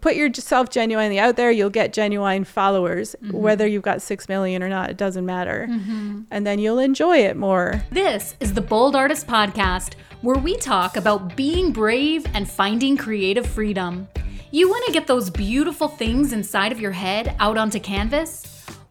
put 0.00 0.16
yourself 0.16 0.70
genuinely 0.70 1.18
out 1.18 1.36
there, 1.36 1.50
you'll 1.50 1.70
get 1.70 1.92
genuine 1.92 2.44
followers. 2.44 3.14
Mm-hmm. 3.22 3.36
Whether 3.36 3.66
you've 3.66 3.82
got 3.82 4.02
six 4.02 4.28
million 4.28 4.62
or 4.62 4.68
not, 4.68 4.90
it 4.90 4.96
doesn't 4.96 5.26
matter. 5.26 5.66
Mm-hmm. 5.70 6.22
And 6.30 6.46
then 6.46 6.58
you'll 6.58 6.78
enjoy 6.78 7.18
it 7.18 7.36
more. 7.36 7.82
This 7.90 8.34
is 8.40 8.54
the 8.54 8.60
Bold 8.60 8.96
Artist 8.96 9.26
Podcast, 9.26 9.94
where 10.22 10.38
we 10.38 10.56
talk 10.56 10.96
about 10.96 11.36
being 11.36 11.72
brave 11.72 12.26
and 12.34 12.50
finding 12.50 12.96
creative 12.96 13.46
freedom. 13.46 14.08
You 14.50 14.68
want 14.68 14.84
to 14.86 14.92
get 14.92 15.06
those 15.06 15.30
beautiful 15.30 15.88
things 15.88 16.32
inside 16.32 16.72
of 16.72 16.80
your 16.80 16.90
head 16.90 17.36
out 17.38 17.56
onto 17.56 17.78
canvas? 17.78 18.46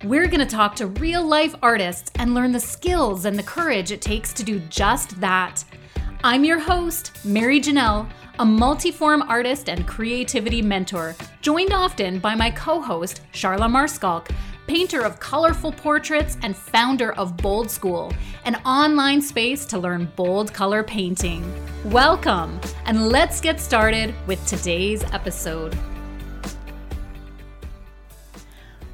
We're 0.05 0.27
going 0.27 0.39
to 0.39 0.45
talk 0.45 0.77
to 0.77 0.87
real 0.87 1.25
life 1.25 1.53
artists 1.61 2.09
and 2.15 2.33
learn 2.33 2.53
the 2.53 2.59
skills 2.61 3.25
and 3.25 3.37
the 3.37 3.43
courage 3.43 3.91
it 3.91 4.01
takes 4.01 4.31
to 4.33 4.43
do 4.43 4.59
just 4.69 5.19
that. 5.19 5.65
I'm 6.21 6.43
your 6.43 6.59
host, 6.59 7.17
Mary 7.23 7.61
Janelle, 7.61 8.05
a 8.39 8.43
multiform 8.43 9.21
artist 9.29 9.69
and 9.69 9.87
creativity 9.87 10.61
mentor, 10.61 11.15
joined 11.39 11.71
often 11.71 12.19
by 12.19 12.35
my 12.35 12.51
co 12.51 12.81
host, 12.81 13.21
Charla 13.31 13.69
Maarschalk, 13.69 14.29
painter 14.67 15.01
of 15.05 15.17
colorful 15.21 15.71
portraits 15.71 16.37
and 16.43 16.57
founder 16.57 17.13
of 17.13 17.37
Bold 17.37 17.71
School, 17.71 18.11
an 18.43 18.55
online 18.65 19.21
space 19.21 19.65
to 19.67 19.79
learn 19.79 20.11
bold 20.17 20.53
color 20.53 20.83
painting. 20.83 21.41
Welcome, 21.85 22.59
and 22.83 23.07
let's 23.07 23.39
get 23.39 23.57
started 23.57 24.13
with 24.27 24.45
today's 24.45 25.05
episode. 25.13 25.73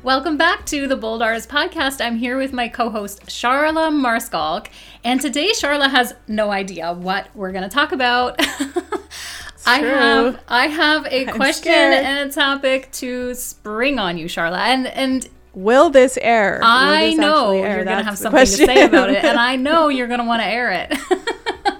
Welcome 0.05 0.37
back 0.37 0.67
to 0.67 0.87
the 0.87 0.95
Bold 0.95 1.23
Artist 1.23 1.49
Podcast. 1.49 1.99
I'm 1.99 2.15
here 2.15 2.37
with 2.37 2.53
my 2.53 2.67
co 2.67 2.91
host, 2.91 3.23
Charla 3.25 3.89
Maarschalk, 3.89 4.67
and 5.03 5.19
today 5.19 5.49
Charla 5.49 5.89
has 5.89 6.13
no 6.27 6.51
idea 6.51 6.93
what 6.93 7.27
we're 7.33 7.51
going 7.51 7.63
to 7.63 7.69
talk 7.73 7.91
about. 7.91 8.35
I 9.65 9.79
have 9.79 10.43
I 10.47 10.67
have 10.67 11.07
a 11.07 11.25
I'm 11.25 11.35
question 11.35 11.71
scared. 11.71 12.05
and 12.05 12.29
a 12.29 12.31
topic 12.31 12.91
to 12.91 13.33
spring 13.33 13.97
on 13.97 14.19
you, 14.19 14.27
Charla. 14.27 14.59
And 14.59 14.85
and 14.85 15.27
Will 15.55 15.89
this 15.89 16.19
air? 16.21 16.59
Will 16.61 16.67
I 16.67 17.09
this 17.09 17.17
know 17.17 17.45
actually 17.45 17.57
you're 17.61 17.83
going 17.85 17.97
to 17.97 18.03
have 18.03 18.17
something 18.19 18.39
to 18.41 18.45
say 18.45 18.85
about 18.85 19.09
it, 19.09 19.23
and 19.23 19.39
I 19.39 19.55
know 19.55 19.87
you're 19.87 20.05
going 20.05 20.19
to 20.19 20.25
want 20.27 20.43
to 20.43 20.47
air 20.47 20.71
it. 20.71 20.93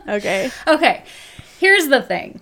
okay. 0.10 0.50
okay, 0.66 1.04
here's 1.60 1.90
the 1.90 2.02
thing. 2.02 2.42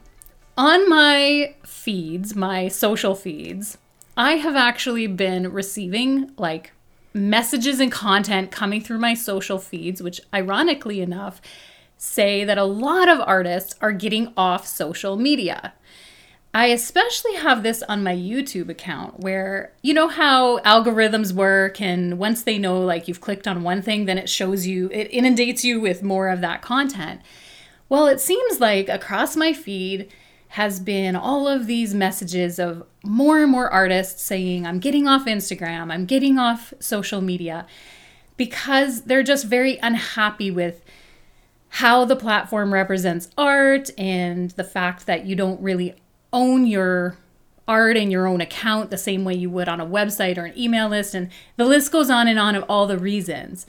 On 0.58 0.88
my 0.88 1.56
feeds, 1.66 2.38
my 2.38 2.70
social 2.70 3.16
feeds, 3.16 3.78
I 4.16 4.34
have 4.34 4.56
actually 4.56 5.08
been 5.08 5.52
receiving 5.52 6.32
like 6.38 6.72
messages 7.14 7.80
and 7.80 7.92
content 7.92 8.52
coming 8.52 8.82
through 8.82 9.00
my 9.00 9.14
social 9.14 9.58
feeds, 9.58 10.02
which 10.02 10.22
ironically 10.34 11.02
enough 11.02 11.42
say 11.98 12.44
that 12.44 12.58
a 12.58 12.64
lot 12.64 13.08
of 13.08 13.22
artists 13.22 13.76
are 13.82 13.92
getting 13.92 14.34
off 14.36 14.68
social 14.68 15.16
media. 15.16 15.74
I 16.56 16.68
especially 16.68 17.34
have 17.36 17.64
this 17.64 17.82
on 17.84 18.04
my 18.04 18.16
YouTube 18.16 18.70
account 18.70 19.22
where 19.22 19.74
you 19.82 19.94
know 19.94 20.08
how 20.08 20.60
algorithms 20.60 21.32
work 21.32 21.82
and 21.82 22.20
once 22.20 22.44
they 22.44 22.60
know 22.60 22.80
like 22.80 23.08
you've 23.08 23.22
clicked 23.22 23.48
on 23.48 23.64
one 23.64 23.82
thing 23.82 24.06
then 24.06 24.20
it 24.20 24.30
shows 24.30 24.68
you 24.68 24.88
it 24.92 25.08
inundates 25.10 25.66
you 25.66 25.82
with 25.82 26.04
more 26.04 26.30
of 26.30 26.42
that 26.42 26.62
content. 26.62 27.22
Well, 27.90 28.06
it 28.06 28.20
seems 28.20 28.60
like 28.60 28.88
across 28.88 29.36
my 29.36 29.54
feed 29.54 30.12
has 30.54 30.80
been 30.80 31.16
all 31.16 31.48
of 31.48 31.66
these 31.66 31.96
messages 31.96 32.60
of 32.60 32.84
more 33.04 33.42
and 33.42 33.52
more 33.52 33.72
artists 33.72 34.22
saying 34.22 34.68
I'm 34.68 34.78
getting 34.78 35.08
off 35.08 35.26
Instagram, 35.26 35.92
I'm 35.92 36.06
getting 36.06 36.38
off 36.38 36.76
social 36.80 37.22
media 37.22 37.66
because 38.38 39.02
they're 39.02 39.24
just 39.24 39.46
very 39.46 39.80
unhappy 39.80 40.52
with 40.52 40.86
how 41.70 42.06
the 42.06 42.16
platform 42.16 42.72
represents 42.72 43.30
art 43.36 43.90
and 43.98 44.52
the 44.52 44.64
fact 44.64 45.08
that 45.08 45.26
you 45.26 45.36
don't 45.36 45.60
really 45.60 45.96
own 46.32 46.68
your 46.68 47.18
art 47.68 47.98
in 47.98 48.12
your 48.12 48.28
own 48.28 48.40
account 48.40 48.92
the 48.92 48.98
same 48.98 49.26
way 49.26 49.34
you 49.34 49.50
would 49.50 49.68
on 49.68 49.82
a 49.82 49.86
website 49.88 50.38
or 50.38 50.46
an 50.46 50.56
email 50.56 50.88
list. 50.88 51.16
And 51.16 51.30
the 51.58 51.66
list 51.66 51.92
goes 51.92 52.12
on 52.12 52.28
and 52.28 52.38
on 52.38 52.54
of 52.54 52.64
all 52.70 52.86
the 52.86 53.00
reasons. 53.00 53.66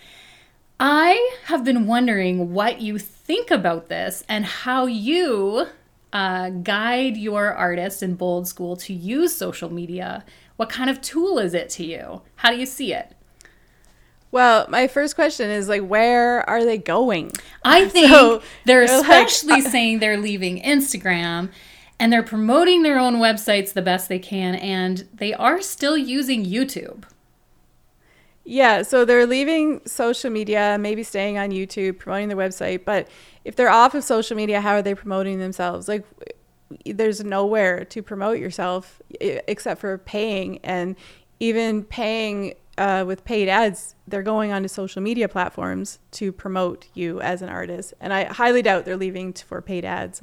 I 0.79 1.35
have 1.47 1.65
been 1.65 1.87
wondering 1.87 2.53
what 2.53 2.83
you 2.83 2.99
think 2.99 3.51
about 3.51 3.89
this 3.89 4.23
and 4.29 4.45
how 4.45 4.85
you 4.85 5.69
uh, 6.15 6.49
guide 6.51 7.17
your 7.17 7.53
artists 7.53 8.01
in 8.01 8.15
Bold 8.15 8.47
School 8.47 8.77
to 8.77 8.95
use 8.95 9.35
social 9.35 9.71
media. 9.71 10.25
What 10.57 10.71
kind 10.71 10.89
of 10.89 11.01
tool 11.01 11.39
is 11.39 11.53
it 11.53 11.69
to 11.71 11.85
you? 11.85 12.23
How 12.37 12.51
do 12.51 12.57
you 12.57 12.67
see 12.67 12.95
it? 12.95 13.13
Well, 14.31 14.67
my 14.69 14.87
first 14.87 15.17
question 15.17 15.51
is 15.51 15.69
like, 15.69 15.83
where 15.83 16.49
are 16.49 16.65
they 16.65 16.79
going? 16.79 17.33
I 17.65 17.89
think 17.89 18.09
So, 18.09 18.43
they're 18.65 18.87
they're 18.87 19.01
like, 19.03 19.27
especially 19.29 19.61
saying 19.61 19.99
they're 19.99 20.17
leaving 20.17 20.63
Instagram 20.63 21.51
and 21.99 22.13
they're 22.13 22.23
promoting 22.23 22.83
their 22.83 22.99
own 22.99 23.17
websites 23.17 23.73
the 23.73 23.83
best 23.83 24.09
they 24.09 24.19
can 24.19 24.55
and 24.55 25.09
they 25.13 25.35
are 25.35 25.61
still 25.61 25.99
using 25.99 26.45
YouTube. 26.45 27.05
Yeah, 28.45 28.83
so 28.83 29.05
they're 29.05 29.27
leaving 29.27 29.81
social 29.87 30.31
media, 30.31 30.77
maybe 30.79 31.03
staying 31.03 31.39
on 31.39 31.51
YouTube, 31.51 31.99
promoting 31.99 32.29
their 32.29 32.37
website. 32.37 32.85
But 32.85 33.09
if 33.45 33.57
they're 33.57 33.71
off 33.71 33.95
of 33.95 34.05
social 34.05 34.37
media, 34.37 34.61
how 34.61 34.75
are 34.75 34.83
they 34.83 34.95
promoting 34.95 35.39
themselves? 35.39 35.89
Like, 35.89 36.05
there's 36.85 37.25
nowhere 37.25 37.85
to 37.87 38.03
promote 38.03 38.39
yourself 38.39 39.01
except 39.21 39.81
for 39.81 39.97
paying, 39.99 40.59
and 40.59 40.97
even 41.41 41.85
paying 41.85 42.55
uh, 42.77 43.05
with 43.07 43.25
paid 43.25 43.49
ads, 43.49 43.95
they're 44.09 44.23
going 44.23 44.53
onto 44.53 44.69
social 44.69 45.01
media 45.01 45.29
platforms 45.29 45.99
to 46.11 46.33
promote 46.33 46.89
you 46.95 47.21
as 47.21 47.41
an 47.41 47.49
artist. 47.49 47.95
And 48.01 48.13
I 48.13 48.25
highly 48.25 48.63
doubt 48.63 48.85
they're 48.85 48.97
leaving 48.97 49.33
for 49.33 49.63
paid 49.63 49.85
ads. 49.85 50.21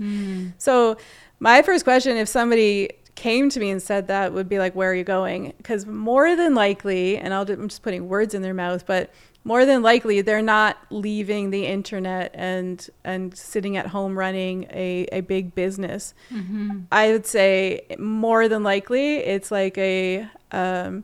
So, 0.58 0.98
my 1.40 1.62
first 1.64 1.86
question, 1.86 2.18
if 2.18 2.28
somebody 2.28 2.90
came 3.16 3.50
to 3.50 3.60
me 3.60 3.70
and 3.70 3.82
said 3.82 4.08
that, 4.08 4.34
would 4.34 4.50
be 4.50 4.60
like, 4.60 4.74
"Where 4.76 4.92
are 4.92 4.96
you 4.96 5.04
going?" 5.04 5.54
Because 5.58 5.86
more 5.86 6.36
than 6.36 6.56
likely, 6.56 7.18
and 7.18 7.34
I'll, 7.34 7.50
I'm 7.50 7.68
just 7.68 7.84
putting 7.84 8.08
words 8.08 8.34
in 8.34 8.42
their 8.42 8.54
mouth, 8.54 8.86
but 8.86 9.12
more 9.44 9.66
than 9.66 9.82
likely, 9.82 10.22
they're 10.22 10.42
not 10.42 10.78
leaving 10.92 11.50
the 11.50 11.66
internet 11.66 12.32
and 12.36 12.88
and 13.04 13.36
sitting 13.38 13.76
at 13.78 13.88
home 13.88 14.18
running 14.18 14.66
a, 14.72 15.08
a 15.12 15.22
big 15.22 15.56
business. 15.56 16.14
I 16.92 17.12
would 17.12 17.26
say 17.26 17.86
more 17.98 18.48
than 18.48 18.64
likely, 18.64 19.18
it's 19.18 19.50
like 19.52 19.78
a 19.78 20.28
um, 20.52 21.04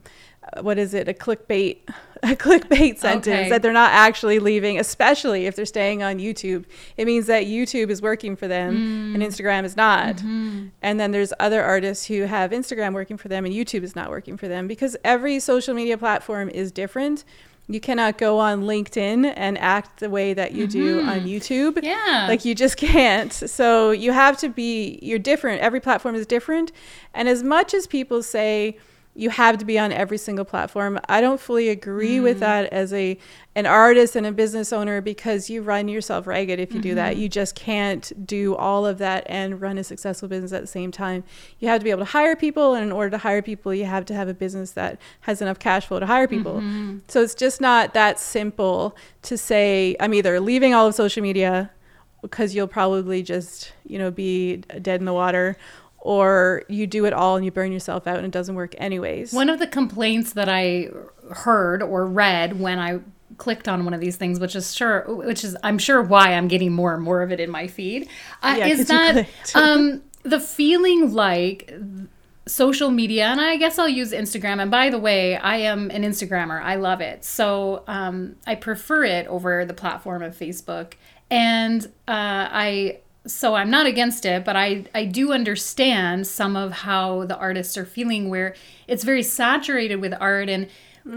what 0.62 0.78
is 0.78 0.94
it? 0.94 1.08
A 1.08 1.14
clickbait, 1.14 1.78
a 2.24 2.36
clickbait 2.36 2.98
sentence 2.98 3.28
Okay. 3.28 3.50
that 3.50 3.62
they're 3.62 3.74
not 3.74 3.92
actually 3.92 4.40
leaving, 4.40 4.80
especially 4.80 5.46
if 5.46 5.56
they're 5.56 5.66
staying 5.66 6.04
on 6.04 6.20
YouTube. 6.20 6.66
It 6.96 7.06
means 7.06 7.28
that 7.28 7.46
YouTube 7.46 7.90
is 7.90 8.02
working 8.02 8.36
for 8.36 8.48
them 8.48 9.14
and 9.14 9.24
mm. 9.24 9.26
Instagram 9.26 9.64
is 9.64 9.78
not. 9.78 10.18
Mm-hmm. 10.18 10.68
And 10.82 11.00
then 11.00 11.12
there's 11.12 11.34
other 11.40 11.64
artists 11.64 12.06
who 12.06 12.24
have 12.24 12.52
Instagram 12.52 12.94
working 12.94 13.18
for 13.18 13.28
them 13.28 13.46
and 13.46 13.54
YouTube 13.54 13.84
is 13.84 13.96
not 13.96 14.10
working 14.10 14.38
for 14.38 14.48
them 14.48 14.68
because 14.68 14.98
every 15.04 15.40
social 15.40 15.74
media 15.74 15.98
platform 15.98 16.50
is 16.50 16.72
different. 16.72 17.24
You 17.70 17.82
cannot 17.82 18.18
go 18.18 18.40
on 18.40 18.64
LinkedIn 18.64 19.34
and 19.36 19.58
act 19.58 20.00
the 20.00 20.10
way 20.10 20.34
that 20.34 20.54
you 20.54 20.68
do 20.68 21.02
mm-hmm. 21.02 21.10
on 21.10 21.20
YouTube. 21.22 21.84
Yeah. 21.84 22.26
Like 22.30 22.46
you 22.46 22.56
just 22.56 22.78
can't. 22.78 23.34
So 23.34 23.92
you 23.92 24.14
have 24.14 24.38
to 24.38 24.50
be 24.50 25.00
you're 25.02 25.20
different. 25.20 25.62
Every 25.62 25.82
platform 25.82 26.16
is 26.16 26.26
different. 26.26 26.72
And 27.14 27.28
as 27.28 27.44
much 27.44 27.74
as 27.74 27.86
people 27.86 28.24
say 28.24 28.78
you 29.18 29.32
have 29.32 29.58
to 29.58 29.66
be 29.66 29.80
on 29.80 29.92
every 29.92 30.20
single 30.20 30.46
platform, 30.46 31.00
I 31.10 31.22
don't 31.22 31.40
fully 31.40 31.70
agree 31.70 32.20
with 32.20 32.38
mm. 32.38 32.42
that 32.42 32.72
as 32.72 32.94
a 32.94 33.18
an 33.56 33.66
artist 33.66 34.16
and 34.16 34.28
a 34.28 34.32
business 34.32 34.72
owner 34.72 35.02
because 35.02 35.50
you 35.50 35.64
run 35.64 35.88
yourself 35.88 36.28
ragged 36.28 36.60
if 36.60 36.72
you 36.72 36.80
do 36.80 36.94
that. 36.94 37.14
Mm-hmm. 37.14 37.22
You 37.22 37.30
just 37.30 37.56
can't 37.56 38.28
do 38.28 38.56
all 38.56 38.86
of 38.86 39.00
that 39.00 39.24
and 39.26 39.60
run 39.60 39.80
a 39.80 39.84
successful 39.84 40.30
business 40.30 40.54
at 40.54 40.62
the 40.62 40.68
same 40.68 40.92
time. 40.92 41.24
You 41.58 41.68
have 41.70 41.80
to 41.80 41.84
be 41.84 41.90
able 41.90 42.02
to 42.02 42.12
hire 42.12 42.36
people 42.36 42.76
and 42.76 42.84
in 42.84 42.92
order 42.92 43.10
to 43.10 43.18
hire 43.18 43.42
people, 43.42 43.74
you 43.74 43.86
have 43.86 44.06
to 44.06 44.14
have 44.14 44.28
a 44.28 44.36
business 44.36 44.72
that 44.74 45.02
has 45.22 45.42
enough 45.42 45.58
cash 45.58 45.88
flow 45.88 46.00
to 46.00 46.06
hire 46.06 46.28
people. 46.28 46.58
Mm-hmm. 46.58 47.00
So 47.08 47.24
it's 47.24 47.34
just 47.34 47.60
not 47.60 47.96
that 47.96 48.20
simple 48.20 48.96
to 49.24 49.36
say 49.36 49.96
I'm 50.00 50.14
either 50.14 50.40
leaving 50.40 50.76
all 50.76 50.86
of 50.86 50.94
social 50.94 51.24
media 51.24 51.72
because 52.22 52.54
you'll 52.54 52.68
probably 52.68 53.24
just 53.24 53.72
you 53.88 53.98
know 53.98 54.12
be 54.12 54.58
dead 54.58 55.00
in 55.00 55.06
the 55.06 55.14
water 55.14 55.58
or 56.00 56.64
you 56.68 56.88
do 56.88 57.06
it 57.06 57.14
all 57.14 57.36
and 57.36 57.44
you 57.44 57.52
burn 57.52 57.72
yourself 57.72 58.08
out 58.08 58.18
and 58.18 58.26
it 58.26 58.32
doesn't 58.32 58.56
work 58.56 58.74
anyways 58.78 59.34
One 59.34 59.50
of 59.50 59.60
the 59.60 59.68
complaints 59.68 60.34
that 60.34 60.50
I 60.50 60.90
heard 61.32 61.82
or 61.82 62.06
read 62.06 62.60
when 62.60 62.80
I 62.80 63.00
clicked 63.38 63.68
on 63.68 63.86
one 63.86 63.94
of 63.94 64.00
these 64.00 64.16
things, 64.16 64.40
which 64.40 64.56
is 64.56 64.74
sure, 64.76 65.04
which 65.08 65.44
is 65.44 65.56
I'm 65.64 65.78
sure 65.78 66.02
why 66.02 66.34
I'm 66.34 66.48
getting 66.48 66.72
more 66.72 66.94
and 66.94 67.04
more 67.04 67.22
of 67.22 67.32
it 67.32 67.40
in 67.40 67.50
my 67.50 67.68
feed, 67.68 68.10
uh, 68.42 68.56
Yeah, 68.58 68.68
is 68.68 68.88
that 68.88 69.28
um, 69.56 70.04
the 70.24 70.40
feeling 70.40 71.14
like 71.14 71.74
social 72.48 72.90
media, 72.90 73.26
and 73.26 73.42
I 73.42 73.58
guess 73.58 73.78
I'll 73.78 73.90
use 73.90 74.12
Instagram. 74.12 74.62
And 74.62 74.72
by 74.72 74.90
the 74.90 75.00
way, 75.00 75.36
I 75.38 75.58
am 75.58 75.92
an 75.92 76.04
Instagrammer. 76.04 76.62
I 76.62 76.76
love 76.76 77.02
it, 77.02 77.24
so 77.24 77.84
um, 77.88 78.36
I 78.46 78.56
prefer 78.56 79.04
it 79.04 79.28
over 79.28 79.66
the 79.66 79.74
platform 79.74 80.24
of 80.24 80.36
Facebook. 80.38 80.94
And 81.30 81.86
uh, 82.08 82.48
I 82.52 83.00
so 83.28 83.56
I'm 83.56 83.70
not 83.70 83.86
against 83.86 84.26
it, 84.26 84.44
but 84.46 84.56
I 84.56 84.86
I 84.96 85.06
do 85.06 85.32
understand 85.32 86.28
some 86.28 86.56
of 86.56 86.72
how 86.72 87.26
the 87.26 87.38
artists 87.38 87.78
are 87.78 87.86
feeling, 87.86 88.30
where 88.30 88.56
it's 88.88 89.04
very 89.04 89.24
saturated 89.24 89.98
with 89.98 90.14
art 90.20 90.50
and 90.50 90.68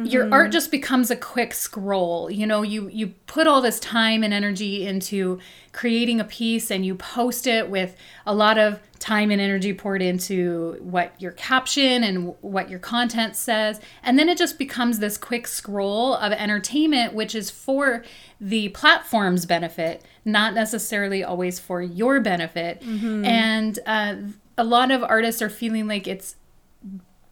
your 0.04 0.32
art 0.32 0.52
just 0.52 0.70
becomes 0.70 1.10
a 1.10 1.16
quick 1.16 1.52
scroll. 1.52 2.30
You 2.30 2.46
know, 2.46 2.62
you 2.62 2.88
you 2.88 3.08
put 3.26 3.46
all 3.46 3.60
this 3.60 3.80
time 3.80 4.22
and 4.22 4.32
energy 4.32 4.86
into 4.86 5.38
creating 5.72 6.20
a 6.20 6.24
piece 6.24 6.70
and 6.70 6.84
you 6.84 6.94
post 6.94 7.46
it 7.46 7.68
with 7.68 7.96
a 8.26 8.34
lot 8.34 8.58
of 8.58 8.80
time 8.98 9.30
and 9.30 9.40
energy 9.40 9.72
poured 9.72 10.02
into 10.02 10.76
what 10.80 11.14
your 11.20 11.32
caption 11.32 12.04
and 12.04 12.34
what 12.40 12.68
your 12.68 12.78
content 12.78 13.34
says. 13.34 13.80
And 14.02 14.18
then 14.18 14.28
it 14.28 14.36
just 14.38 14.58
becomes 14.58 14.98
this 14.98 15.16
quick 15.16 15.46
scroll 15.46 16.14
of 16.14 16.32
entertainment, 16.32 17.14
which 17.14 17.34
is 17.34 17.50
for 17.50 18.04
the 18.40 18.68
platform's 18.70 19.46
benefit, 19.46 20.04
not 20.24 20.54
necessarily 20.54 21.24
always 21.24 21.58
for 21.58 21.80
your 21.82 22.20
benefit. 22.20 22.82
And 23.24 23.78
uh, 23.86 24.16
a 24.58 24.64
lot 24.64 24.90
of 24.90 25.02
artists 25.02 25.40
are 25.40 25.48
feeling 25.48 25.88
like 25.88 26.06
it's 26.06 26.36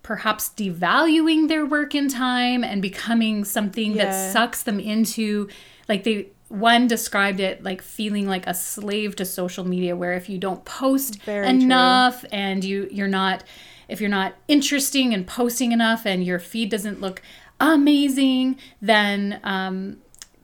perhaps 0.02 0.50
devaluing 0.56 1.48
their 1.48 1.66
work 1.66 1.94
in 1.94 2.08
time 2.08 2.64
and 2.64 2.80
becoming 2.80 3.44
something 3.44 3.92
Yeah. 3.94 4.04
that 4.06 4.32
sucks 4.32 4.62
them 4.62 4.80
into 4.80 5.48
like 5.88 6.04
they 6.04 6.28
one 6.48 6.86
described 6.86 7.40
it 7.40 7.62
like 7.62 7.82
feeling 7.82 8.26
like 8.26 8.46
a 8.46 8.54
slave 8.54 9.14
to 9.16 9.24
social 9.24 9.64
media 9.66 9.94
where 9.94 10.14
if 10.14 10.28
you 10.30 10.38
don't 10.38 10.64
post 10.64 11.20
Very 11.24 11.46
true. 11.46 11.60
enough 11.62 12.24
and 12.32 12.64
you 12.64 12.88
you're 12.90 13.06
not 13.08 13.44
if 13.88 14.00
you're 14.00 14.08
not 14.10 14.34
interesting 14.48 15.12
and 15.12 15.26
posting 15.26 15.72
enough 15.72 16.06
and 16.06 16.24
your 16.24 16.38
feed 16.38 16.70
doesn't 16.70 17.00
look 17.02 17.20
amazing 17.60 18.56
then 18.80 19.40
um 19.44 19.98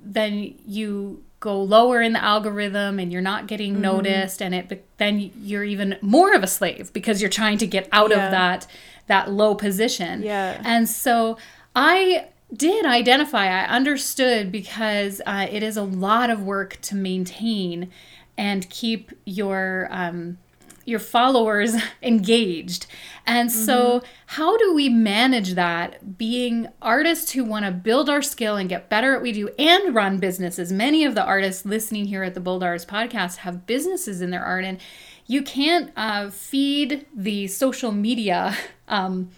then 0.04 0.54
you 0.66 1.22
go 1.40 1.62
lower 1.62 2.00
in 2.02 2.12
the 2.14 2.22
algorithm 2.22 2.98
and 2.98 3.12
you're 3.12 3.22
not 3.22 3.46
getting 3.46 3.72
Mm-hmm. 3.74 3.82
noticed 3.82 4.42
and 4.42 4.54
it 4.54 4.86
then 4.98 5.30
you're 5.42 5.64
even 5.64 5.96
more 6.02 6.34
of 6.34 6.42
a 6.42 6.46
slave 6.46 6.90
because 6.92 7.20
you're 7.20 7.30
trying 7.30 7.58
to 7.58 7.66
get 7.66 7.88
out 7.92 8.10
Yeah. 8.10 8.24
of 8.26 8.30
that 8.30 8.66
that 9.06 9.30
low 9.30 9.54
position 9.54 10.22
Yeah. 10.22 10.60
and 10.64 10.88
so 10.88 11.36
i 11.74 12.28
did 12.54 12.84
identify 12.86 13.46
i 13.46 13.66
understood 13.66 14.52
because 14.52 15.20
uh, 15.26 15.46
it 15.50 15.62
is 15.62 15.76
a 15.76 15.82
lot 15.82 16.30
of 16.30 16.42
work 16.42 16.78
to 16.82 16.94
maintain 16.94 17.90
and 18.36 18.68
keep 18.70 19.12
your 19.24 19.88
um, 19.90 20.38
your 20.86 20.98
followers 20.98 21.74
engaged. 22.02 22.86
And 23.26 23.50
so, 23.50 24.02
how 24.26 24.58
do 24.58 24.74
we 24.74 24.90
manage 24.90 25.54
that 25.54 26.18
being 26.18 26.68
artists 26.82 27.32
who 27.32 27.42
want 27.42 27.64
to 27.64 27.70
build 27.70 28.10
our 28.10 28.20
skill 28.20 28.56
and 28.56 28.68
get 28.68 28.90
better 28.90 29.12
at 29.12 29.16
what 29.16 29.22
we 29.22 29.32
do 29.32 29.48
and 29.58 29.94
run 29.94 30.18
businesses? 30.18 30.70
Many 30.70 31.04
of 31.06 31.14
the 31.14 31.24
artists 31.24 31.64
listening 31.64 32.04
here 32.06 32.22
at 32.22 32.34
the 32.34 32.40
Bold 32.40 32.62
Artist 32.62 32.86
podcast 32.86 33.36
have 33.38 33.66
businesses 33.66 34.20
in 34.20 34.28
their 34.30 34.44
art, 34.44 34.64
and 34.64 34.78
you 35.26 35.42
can't 35.42 35.90
uh, 35.96 36.30
feed 36.30 37.06
the 37.14 37.46
social 37.48 37.92
media. 37.92 38.56
Um, 38.88 39.30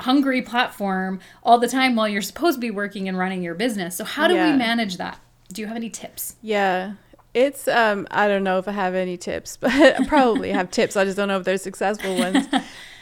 hungry 0.00 0.42
platform 0.42 1.20
all 1.44 1.58
the 1.58 1.68
time 1.68 1.94
while 1.94 2.08
you're 2.08 2.20
supposed 2.22 2.56
to 2.56 2.60
be 2.60 2.70
working 2.70 3.08
and 3.08 3.16
running 3.16 3.42
your 3.44 3.54
business. 3.54 3.94
So 3.94 4.02
how 4.04 4.26
do 4.26 4.34
Yeah. 4.34 4.50
we 4.50 4.58
manage 4.58 4.96
that? 4.96 5.20
Do 5.52 5.62
you 5.62 5.68
have 5.68 5.76
any 5.76 5.88
tips? 5.88 6.34
Yeah. 6.42 6.94
It's 7.32 7.68
um 7.68 8.08
I 8.10 8.26
don't 8.26 8.42
know 8.42 8.58
if 8.58 8.66
I 8.66 8.72
have 8.72 8.94
any 8.96 9.16
tips, 9.16 9.56
but 9.60 9.70
I 9.72 10.04
probably 10.06 10.50
have 10.50 10.70
tips. 10.72 10.96
I 10.96 11.04
just 11.04 11.16
don't 11.16 11.28
know 11.28 11.38
if 11.38 11.44
they're 11.44 11.58
successful 11.58 12.16
ones. 12.16 12.44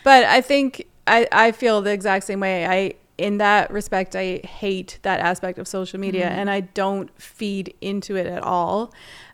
But 0.05 0.25
I 0.25 0.43
think 0.43 0.87
I 1.06 1.26
I 1.32 1.52
feel 1.52 1.81
the 1.81 1.93
exact 1.93 2.26
same 2.26 2.40
way. 2.40 2.67
I 2.67 2.94
in 3.17 3.38
that 3.38 3.70
respect 3.70 4.14
I 4.14 4.40
hate 4.46 4.99
that 5.02 5.20
aspect 5.20 5.58
of 5.58 5.67
social 5.69 5.99
media 5.99 6.26
Mm-hmm. 6.29 6.38
and 6.40 6.50
I 6.50 6.61
don't 6.61 7.08
feed 7.20 7.73
into 7.81 8.17
it 8.17 8.26
at 8.26 8.43
all. 8.43 8.93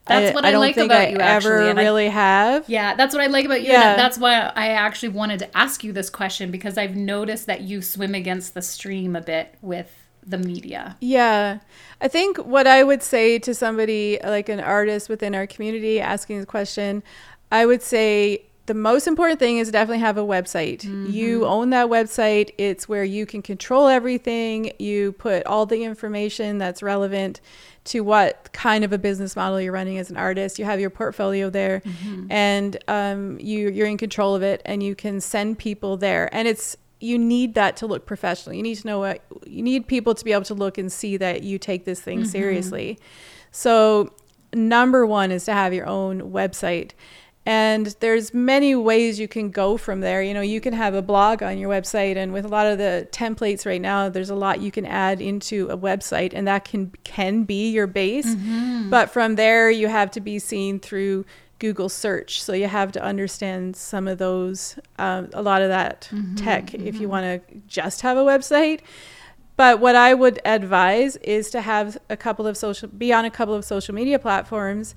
That's 0.09 0.35
what 0.35 0.45
I 0.45 0.51
don't 0.51 0.61
like 0.61 0.75
think 0.75 0.91
about 0.91 1.03
I 1.03 1.09
you, 1.11 1.19
ever 1.19 1.55
actually, 1.57 1.71
and 1.71 1.79
I- 1.79 1.83
really 1.83 2.09
have. 2.09 2.69
Yeah, 2.69 2.95
that's 2.95 3.15
what 3.15 3.23
I 3.23 3.27
like 3.27 3.45
about 3.45 3.63
you. 3.63 3.73
Yeah. 3.73 3.97
That's 3.97 4.19
why 4.19 4.53
I 4.55 4.69
actually 4.69 5.11
wanted 5.11 5.39
to 5.41 5.57
ask 5.57 5.85
you 5.85 5.93
this 5.93 6.11
question 6.11 6.51
because 6.51 6.77
I've 6.79 6.97
noticed 6.97 7.47
that 7.47 7.63
you 7.63 7.83
swim 7.83 8.15
against 8.15 8.55
the 8.55 8.63
stream 8.63 9.15
a 9.15 9.21
bit 9.21 9.55
with 9.63 9.93
the 10.27 10.39
media. 10.39 10.97
Yeah. 11.01 11.61
I 12.01 12.09
think 12.09 12.39
what 12.39 12.67
I 12.67 12.83
would 12.83 13.03
say 13.03 13.39
to 13.41 13.55
somebody 13.55 14.19
like 14.23 14.49
an 14.49 14.61
artist 14.61 15.09
within 15.09 15.35
our 15.35 15.47
community 15.47 16.01
asking 16.01 16.41
the 16.41 16.47
question, 16.47 17.03
I 17.51 17.65
would 17.67 17.83
say 17.83 18.45
the 18.69 18.75
most 18.75 19.07
important 19.07 19.41
thing 19.41 19.57
is 19.57 19.71
definitely 19.71 20.01
have 20.01 20.19
a 20.19 20.23
website. 20.23 20.85
You 20.85 21.41
mm-hmm. 21.41 21.51
own 21.51 21.71
that 21.71 21.89
website. 21.89 22.51
It's 22.59 22.87
where 22.87 23.03
you 23.03 23.25
can 23.25 23.41
control 23.41 23.89
everything. 23.89 24.73
You 24.79 25.13
put 25.13 25.45
all 25.47 25.65
the 25.65 25.83
information 25.85 26.59
that's 26.59 26.83
relevant 26.83 27.41
to 27.85 28.01
what 28.01 28.51
kind 28.53 28.85
of 28.85 28.93
a 28.93 28.99
business 28.99 29.35
model 29.35 29.59
you're 29.59 29.73
running 29.73 29.97
as 29.97 30.11
an 30.11 30.19
artist. 30.19 30.59
You 30.59 30.67
have 30.67 30.81
your 30.81 30.91
portfolio 30.91 31.49
there, 31.49 31.81
mm-hmm. 31.81 32.31
and 32.31 32.77
um, 32.89 33.41
you 33.41 33.71
you're 33.71 33.87
in 33.87 33.97
control 33.97 34.35
of 34.35 34.43
it, 34.43 34.61
and 34.67 34.83
you 34.83 34.95
can 34.95 35.23
send 35.23 35.59
people 35.59 35.97
there. 35.97 36.29
And 36.35 36.47
it's 36.47 36.77
you 37.01 37.19
need 37.19 37.55
that 37.55 37.75
to 37.79 37.87
look 37.87 38.05
professional. 38.05 38.55
You 38.55 38.63
need 38.63 38.75
to 38.77 38.87
know 38.87 38.99
what 38.99 39.23
you 39.47 39.63
need 39.63 39.87
people 39.87 40.15
to 40.15 40.25
be 40.25 40.33
able 40.33 40.45
to 40.45 40.55
look 40.55 40.77
and 40.77 40.93
see 40.93 41.17
that 41.17 41.43
you 41.43 41.59
take 41.59 41.87
this 41.87 42.03
thing 42.03 42.19
mm-hmm. 42.19 42.29
seriously. 42.29 42.99
So 43.51 44.13
number 44.53 45.07
one 45.07 45.31
is 45.31 45.47
to 45.47 45.55
have 45.55 45.73
your 45.73 45.87
own 45.87 46.21
website. 46.33 46.91
And 47.49 47.97
there's 48.01 48.35
many 48.35 48.75
ways 48.75 49.19
you 49.19 49.27
can 49.27 49.51
go 49.51 49.79
from 49.79 50.01
there. 50.01 50.23
You 50.23 50.35
know, 50.35 50.43
you 50.43 50.61
can 50.61 50.75
have 50.75 50.93
a 50.93 51.01
blog 51.01 51.43
on 51.43 51.57
your 51.57 51.71
website 51.71 52.17
and 52.17 52.31
with 52.31 52.45
a 52.45 52.49
lot 52.49 52.67
of 52.67 52.77
the 52.77 53.09
templates 53.11 53.65
right 53.65 53.81
now, 53.81 54.11
there's 54.11 54.29
a 54.29 54.35
lot 54.35 54.61
you 54.61 54.71
can 54.71 54.85
add 54.85 55.23
into 55.23 55.67
a 55.71 55.79
website 55.79 56.33
and 56.35 56.47
that 56.47 56.67
can 56.67 56.93
can 57.05 57.45
be 57.45 57.71
your 57.71 57.87
base. 57.87 58.27
Mm-hmm. 58.27 58.91
But 58.91 59.09
from 59.09 59.37
there 59.37 59.71
you 59.71 59.89
have 59.89 60.11
to 60.11 60.21
be 60.21 60.39
seen 60.39 60.79
through 60.79 61.25
Google 61.59 61.89
search. 61.89 62.43
So 62.43 62.53
you 62.53 62.67
have 62.67 62.93
to 62.93 63.03
understand 63.03 63.77
some 63.77 64.09
of 64.09 64.19
those, 64.19 64.79
um, 64.99 65.31
a 65.33 65.41
lot 65.41 65.63
of 65.63 65.71
that 65.71 66.11
mm-hmm, 66.13 66.35
tech 66.35 66.75
if 66.75 66.97
you 66.97 67.09
mm-hmm. 67.09 67.09
want 67.09 67.49
to 67.49 67.55
just 67.67 68.03
have 68.03 68.19
a 68.19 68.25
website. 68.25 68.81
But 69.57 69.81
what 69.81 69.97
I 69.97 70.13
would 70.13 70.39
advise 70.45 71.17
is 71.17 71.49
to 71.53 71.63
have 71.63 71.97
a 72.11 72.17
couple 72.19 72.47
of 72.47 72.59
social, 72.59 72.91
be 72.91 73.11
on 73.11 73.25
a 73.25 73.31
couple 73.31 73.55
of 73.55 73.65
social 73.65 73.95
media 73.95 74.19
platforms 74.19 74.95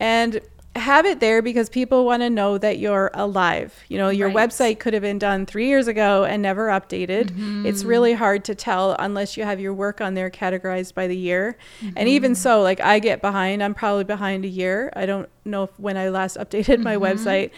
and 0.00 0.40
have 0.76 1.04
it 1.04 1.18
there 1.18 1.42
because 1.42 1.68
people 1.68 2.04
want 2.04 2.22
to 2.22 2.30
know 2.30 2.56
that 2.56 2.78
you're 2.78 3.10
alive. 3.14 3.74
You 3.88 3.98
know, 3.98 4.08
your 4.08 4.28
Right. 4.28 4.48
website 4.48 4.78
could 4.78 4.94
have 4.94 5.02
been 5.02 5.18
done 5.18 5.44
three 5.44 5.66
years 5.66 5.88
ago 5.88 6.24
and 6.24 6.42
never 6.42 6.68
updated. 6.68 7.32
It's 7.66 7.80
mm-hmm. 7.80 7.88
really 7.88 8.12
hard 8.12 8.44
to 8.44 8.54
tell 8.54 8.94
unless 8.98 9.36
you 9.36 9.42
have 9.42 9.58
your 9.58 9.74
work 9.74 10.00
on 10.00 10.14
there 10.14 10.30
categorized 10.30 10.94
by 10.94 11.08
the 11.08 11.16
year. 11.16 11.56
And 11.96 12.08
even 12.08 12.32
mm-hmm. 12.32 12.40
so, 12.40 12.62
like 12.62 12.80
I 12.80 13.00
get 13.00 13.20
behind, 13.20 13.64
I'm 13.64 13.74
probably 13.74 14.04
behind 14.04 14.44
a 14.44 14.48
year. 14.48 14.92
I 14.94 15.06
don't 15.06 15.28
know 15.44 15.68
when 15.76 15.96
I 15.96 16.08
last 16.08 16.36
updated 16.36 16.82
my 16.82 16.96
website. 16.96 17.50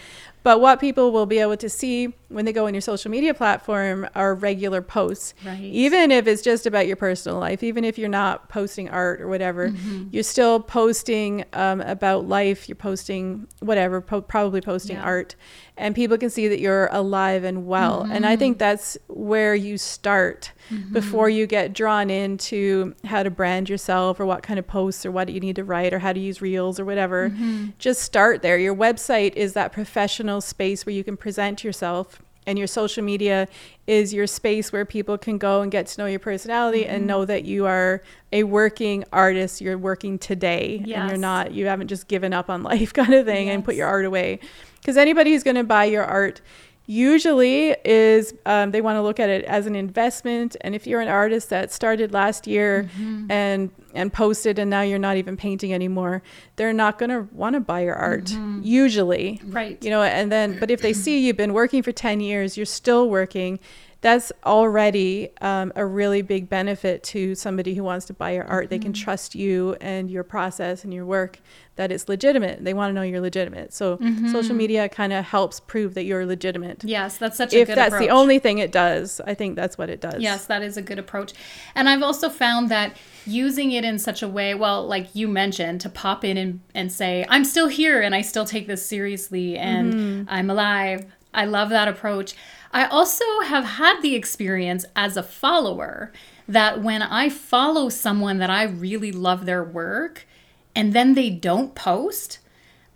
But 0.45 0.61
what 0.61 0.81
people 0.81 1.13
will 1.13 1.27
be 1.27 1.39
able 1.39 1.57
to 1.59 1.69
see 1.69 2.15
when 2.29 2.45
they 2.45 2.53
go 2.53 2.67
on 2.67 2.75
your 2.75 2.81
social 2.81 3.13
media 3.13 3.33
platform 3.33 4.09
are 4.17 4.35
regular 4.35 4.83
posts. 4.83 5.35
Right. 5.47 5.61
Even 5.61 6.11
if 6.11 6.27
it's 6.27 6.43
just 6.43 6.67
about 6.67 6.89
your 6.89 6.97
personal 6.97 7.39
life, 7.39 7.63
even 7.63 7.85
if 7.85 7.97
you're 7.97 8.09
not 8.09 8.49
posting 8.49 8.89
art 8.89 9.21
or 9.21 9.29
whatever, 9.29 9.69
Mm-hmm. 9.69 10.09
you're 10.11 10.25
still 10.25 10.59
posting 10.59 11.45
um, 11.53 11.81
about 11.83 12.27
life. 12.27 12.69
You're 12.69 12.75
posting 12.75 13.47
whatever, 13.61 14.01
po- 14.01 14.23
probably 14.23 14.61
posting 14.61 14.97
Yeah. 14.97 15.05
art, 15.05 15.37
and 15.77 15.95
people 15.95 16.19
can 16.19 16.29
see 16.31 16.49
that 16.49 16.59
you're 16.59 16.89
alive 16.91 17.45
and 17.45 17.65
well. 17.69 18.03
And 18.03 18.27
I 18.27 18.33
Mm-hmm. 18.33 18.39
think 18.41 18.59
that's 18.59 18.99
where 19.07 19.55
you 19.55 19.79
start 19.79 20.51
before 20.93 21.29
you 21.29 21.47
get 21.47 21.73
drawn 21.73 22.11
into 22.11 22.95
how 23.05 23.23
to 23.23 23.31
brand 23.31 23.69
yourself 23.69 24.19
or 24.21 24.27
what 24.27 24.43
kind 24.43 24.59
of 24.59 24.67
posts 24.67 25.05
or 25.07 25.11
what 25.11 25.29
you 25.29 25.41
need 25.41 25.57
to 25.57 25.65
write 25.65 25.93
or 25.93 25.99
how 25.99 26.13
to 26.13 26.21
use 26.21 26.41
reels 26.43 26.79
or 26.81 26.85
whatever. 26.85 27.31
Mm-hmm. 27.31 27.71
Just 27.79 28.03
start 28.03 28.43
there. 28.43 28.59
Your 28.59 28.75
website 28.75 29.35
is 29.35 29.53
that 29.55 29.73
professional 29.73 30.41
space 30.41 30.85
where 30.87 30.95
you 30.95 31.05
can 31.05 31.17
present 31.17 31.63
yourself 31.65 32.21
and 32.45 32.59
your 32.59 32.67
social 32.67 33.05
media 33.05 33.47
is 33.87 34.13
your 34.13 34.27
space 34.27 34.73
where 34.73 34.85
people 34.85 35.17
can 35.17 35.39
go 35.39 35.61
and 35.63 35.71
get 35.71 35.87
to 35.87 36.01
know 36.01 36.07
your 36.07 36.19
personality 36.19 36.83
Mm-hmm. 36.83 36.95
and 36.95 37.07
know 37.07 37.25
that 37.25 37.45
you 37.45 37.67
are 37.67 38.03
a 38.33 38.43
working 38.43 39.05
artist 39.13 39.61
you're 39.61 39.79
working 39.79 40.19
today 40.19 40.79
and 40.79 40.87
you're 41.11 41.19
not 41.19 41.53
you 41.53 41.67
haven't 41.67 41.87
just 41.89 42.09
given 42.09 42.33
up 42.33 42.51
on 42.51 42.63
life 42.65 42.93
kind 43.01 43.15
of 43.15 43.27
thing 43.27 43.49
and 43.49 43.65
put 43.65 43.77
your 43.77 43.87
art 43.87 44.05
away 44.05 44.41
because 44.81 44.97
anybody 44.97 45.31
who's 45.33 45.45
going 45.45 45.55
to 45.55 45.63
buy 45.63 45.85
your 45.85 46.03
art 46.05 46.41
usually 46.87 47.75
is 47.85 48.35
um, 48.47 48.71
they 48.71 48.81
want 48.81 48.97
to 48.97 49.03
look 49.03 49.19
at 49.21 49.29
it 49.31 49.45
as 49.45 49.67
an 49.67 49.75
investment 49.77 50.57
and 50.63 50.75
if 50.75 50.87
you're 50.87 51.01
an 51.01 51.09
artist 51.09 51.51
that 51.51 51.73
started 51.73 52.13
last 52.13 52.47
year 52.47 52.89
Mm-hmm. 52.99 53.31
and 53.31 53.71
and 53.95 54.13
posted 54.13 54.59
and 54.59 54.71
now 54.71 54.81
you're 54.83 54.99
not 54.99 55.17
even 55.17 55.37
painting 55.37 55.73
anymore 55.73 56.23
they're 56.57 56.73
not 56.73 56.99
going 56.99 57.11
to 57.11 57.29
want 57.33 57.55
to 57.55 57.61
buy 57.61 57.81
your 57.83 57.95
art 57.95 58.25
Mm-hmm. 58.25 58.61
usually 58.63 59.41
Right. 59.45 59.83
you 59.83 59.91
know 59.91 60.03
and 60.03 60.31
then 60.33 60.59
but 60.59 60.71
if 60.71 60.81
they 60.83 60.93
see 60.93 61.19
you've 61.27 61.37
been 61.37 61.53
working 61.53 61.83
for 61.83 61.93
10 61.93 62.21
years 62.21 62.57
you're 62.57 62.67
still 62.67 63.09
working 63.09 63.59
that's 64.03 64.31
already 64.45 65.31
um, 65.41 65.73
a 65.77 65.87
really 65.87 66.21
big 66.23 66.49
benefit 66.49 67.03
to 67.05 67.35
somebody 67.35 67.75
who 67.75 67.83
wants 67.83 68.05
to 68.07 68.13
buy 68.13 68.33
your 68.33 68.45
art 68.45 68.69
they 68.69 68.79
can 68.79 68.93
Mm-hmm. 68.93 69.03
trust 69.05 69.35
you 69.35 69.77
and 69.81 70.11
your 70.11 70.23
process 70.25 70.85
and 70.85 70.93
your 70.93 71.07
work 71.07 71.39
that 71.77 71.91
it's 71.91 72.07
legitimate 72.09 72.63
they 72.63 72.75
want 72.75 72.91
to 72.91 72.95
know 72.95 73.01
you're 73.03 73.21
legitimate 73.21 73.73
so 73.73 73.97
Mm-hmm. 73.97 74.29
social 74.31 74.55
media 74.55 74.89
kind 74.89 75.13
of 75.13 75.25
helps 75.25 75.61
prove 75.61 75.95
that 75.95 76.05
you're 76.05 76.27
legitimate 76.27 76.85
Yes, 76.85 77.17
that's 77.17 77.37
such 77.39 77.55
a 77.55 77.61
if 77.61 77.69
good 77.69 77.79
that's 77.79 77.95
approach. 77.95 78.07
the 78.09 78.13
only 78.13 78.39
thing 78.39 78.59
it 78.59 78.73
does 78.73 79.21
i 79.25 79.33
think 79.35 79.57
that's 79.57 79.79
what 79.79 79.89
it 79.89 80.01
does 80.01 80.21
Yes, 80.21 80.45
that 80.47 80.63
is 80.63 80.77
a 80.77 80.83
good 80.83 80.99
approach. 80.99 81.33
And 81.75 81.89
I've 81.89 82.03
also 82.03 82.29
found 82.29 82.69
that 82.71 82.97
using 83.25 83.73
it 83.73 83.85
in 83.85 83.99
such 83.99 84.21
a 84.23 84.29
way, 84.29 84.53
well, 84.55 84.85
like 84.87 85.15
you 85.15 85.29
mentioned, 85.29 85.81
to 85.83 85.89
pop 85.89 86.25
in 86.25 86.37
and, 86.37 86.61
and 86.75 86.91
say, 86.93 87.25
I'm 87.29 87.45
still 87.45 87.69
here 87.69 88.01
and 88.03 88.15
I 88.15 88.21
still 88.23 88.45
take 88.45 88.67
this 88.67 88.85
seriously 88.85 89.57
and 89.57 89.95
Mm-hmm. 89.95 90.25
I'm 90.29 90.51
alive. 90.51 91.07
I 91.35 91.45
love 91.47 91.71
that 91.71 91.89
approach. 91.89 92.35
I 92.73 92.87
also 92.87 93.25
have 93.45 93.65
had 93.65 94.01
the 94.01 94.15
experience 94.15 94.85
as 94.97 95.17
a 95.17 95.23
follower 95.23 96.13
that 96.49 96.83
when 96.83 97.03
I 97.03 97.29
follow 97.29 97.89
someone 97.89 98.39
that 98.39 98.51
I 98.51 98.65
really 98.65 99.13
love 99.13 99.47
their 99.47 99.63
work 99.63 100.27
and 100.75 100.93
then 100.93 101.15
they 101.15 101.31
don't 101.31 101.75
post, 101.75 102.39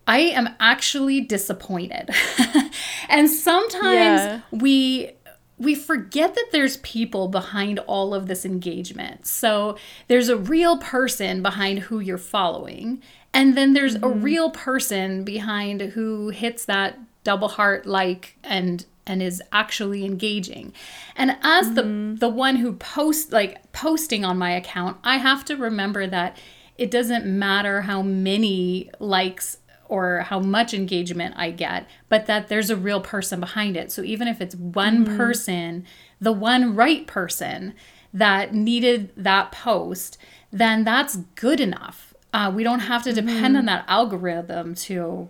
I 0.06 0.18
am 0.18 0.50
actually 0.60 1.20
disappointed. 1.20 2.10
and 3.08 3.28
sometimes 3.28 4.20
Yeah. 4.22 4.40
we 4.50 5.12
we 5.58 5.74
forget 5.74 6.34
that 6.34 6.48
there's 6.52 6.76
people 6.78 7.28
behind 7.28 7.78
all 7.80 8.12
of 8.12 8.26
this 8.26 8.44
engagement. 8.44 9.26
So 9.26 9.78
there's 10.06 10.28
a 10.28 10.36
real 10.36 10.76
person 10.76 11.42
behind 11.42 11.78
who 11.78 11.98
you're 11.98 12.18
following, 12.18 13.02
and 13.32 13.56
then 13.56 13.72
there's 13.72 13.94
a 13.94 14.00
mm-hmm. 14.00 14.20
real 14.20 14.50
person 14.50 15.24
behind 15.24 15.80
who 15.80 16.28
hits 16.28 16.66
that 16.66 16.98
double 17.26 17.48
heart 17.48 17.86
like 17.86 18.36
and 18.44 18.86
and 19.04 19.20
is 19.20 19.42
actually 19.52 20.04
engaging. 20.04 20.72
And 21.16 21.36
as 21.42 21.74
the 21.74 21.82
mm-hmm. 21.82 22.16
the 22.16 22.28
one 22.28 22.56
who 22.56 22.72
posts 22.74 23.32
like 23.32 23.72
posting 23.72 24.24
on 24.24 24.38
my 24.38 24.52
account, 24.52 24.98
I 25.02 25.16
have 25.18 25.44
to 25.46 25.56
remember 25.56 26.06
that 26.06 26.38
it 26.78 26.90
doesn't 26.90 27.26
matter 27.26 27.82
how 27.82 28.00
many 28.02 28.90
likes 29.00 29.58
or 29.88 30.20
how 30.20 30.38
much 30.38 30.72
engagement 30.72 31.34
I 31.36 31.50
get, 31.50 31.88
but 32.08 32.26
that 32.26 32.48
there's 32.48 32.70
a 32.70 32.76
real 32.76 33.00
person 33.00 33.40
behind 33.40 33.76
it. 33.76 33.90
So 33.90 34.02
even 34.02 34.28
if 34.28 34.40
it's 34.40 34.54
one 34.54 35.04
mm-hmm. 35.04 35.16
person, 35.16 35.84
the 36.20 36.32
one 36.32 36.76
right 36.76 37.06
person 37.06 37.74
that 38.12 38.54
needed 38.54 39.12
that 39.16 39.50
post, 39.52 40.16
then 40.52 40.84
that's 40.84 41.16
good 41.34 41.60
enough. 41.60 42.14
Uh, 42.32 42.52
we 42.54 42.62
don't 42.62 42.80
have 42.80 43.02
to 43.04 43.12
depend 43.12 43.54
mm-hmm. 43.54 43.56
on 43.56 43.66
that 43.66 43.84
algorithm 43.88 44.74
to, 44.74 45.28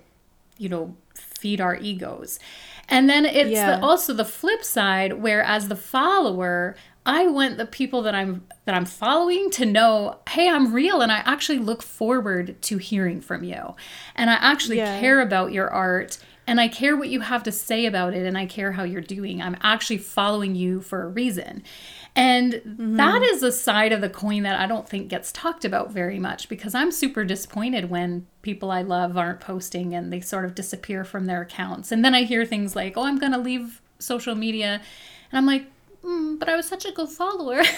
you 0.59 0.69
know, 0.69 0.97
feed 1.47 1.61
our 1.61 1.77
egos. 1.77 2.41
And 2.89 3.09
then 3.09 3.25
it's 3.25 3.51
Yeah. 3.51 3.77
the, 3.77 3.85
also 3.85 4.13
the 4.13 4.25
flip 4.25 4.65
side 4.65 5.13
where 5.23 5.43
as 5.43 5.69
the 5.69 5.77
follower, 5.77 6.75
I 7.05 7.29
want 7.29 7.57
the 7.57 7.67
people 7.67 8.03
that 8.03 8.15
I'm 8.17 8.47
that 8.65 8.75
I'm 8.75 8.85
following 8.85 9.49
to 9.53 9.65
know, 9.65 10.19
hey, 10.29 10.49
I'm 10.51 10.73
real 10.73 11.01
and 11.01 11.13
I 11.13 11.19
actually 11.19 11.59
look 11.61 11.83
forward 11.83 12.61
to 12.63 12.79
hearing 12.79 13.21
from 13.21 13.45
you. 13.45 13.77
And 14.17 14.29
I 14.29 14.35
actually 14.35 14.79
Yeah. 14.79 14.99
care 14.99 15.21
about 15.21 15.53
your 15.53 15.71
art 15.71 16.19
and 16.49 16.61
I 16.61 16.67
care 16.69 16.97
what 16.97 17.09
you 17.09 17.21
have 17.21 17.45
to 17.45 17.53
say 17.53 17.87
about 17.87 18.13
it 18.15 18.27
and 18.27 18.37
I 18.37 18.47
care 18.47 18.73
how 18.73 18.83
you're 18.83 19.01
doing. 19.01 19.41
I'm 19.41 19.57
actually 19.63 19.99
following 19.99 20.57
you 20.57 20.81
for 20.81 21.03
a 21.03 21.09
reason. 21.09 21.63
And 22.17 22.55
mm-hmm. 22.55 22.97
that 22.97 23.23
is 23.23 23.43
a 23.43 23.53
side 23.53 23.93
of 23.93 24.01
the 24.01 24.09
coin 24.09 24.43
that 24.45 24.59
I 24.59 24.67
don't 24.67 24.89
think 24.89 25.09
gets 25.09 25.31
talked 25.31 25.67
about 25.67 25.93
very 25.93 26.19
much 26.19 26.49
because 26.49 26.75
I'm 26.75 26.91
super 26.91 27.25
disappointed 27.25 27.91
when 27.91 28.27
people 28.41 28.71
I 28.71 28.81
love 28.81 29.19
aren't 29.19 29.41
posting 29.41 29.95
and 29.95 30.11
they 30.11 30.21
sort 30.21 30.47
of 30.47 30.55
disappear 30.55 31.05
from 31.05 31.27
their 31.27 31.43
accounts. 31.43 31.93
And 31.93 32.03
then 32.03 32.15
I 32.15 32.23
hear 32.23 32.47
things 32.47 32.75
like, 32.75 32.97
oh, 32.97 33.05
I'm 33.05 33.19
going 33.19 33.33
to 33.33 33.39
leave 33.39 33.83
social 33.99 34.35
media. 34.35 34.81
And 35.31 35.39
I'm 35.39 35.45
like, 35.45 35.67
mm, 36.07 36.39
but 36.39 36.49
I 36.49 36.57
was 36.57 36.67
such 36.69 36.85
a 36.87 36.93
good 36.93 37.09
follower. 37.09 37.63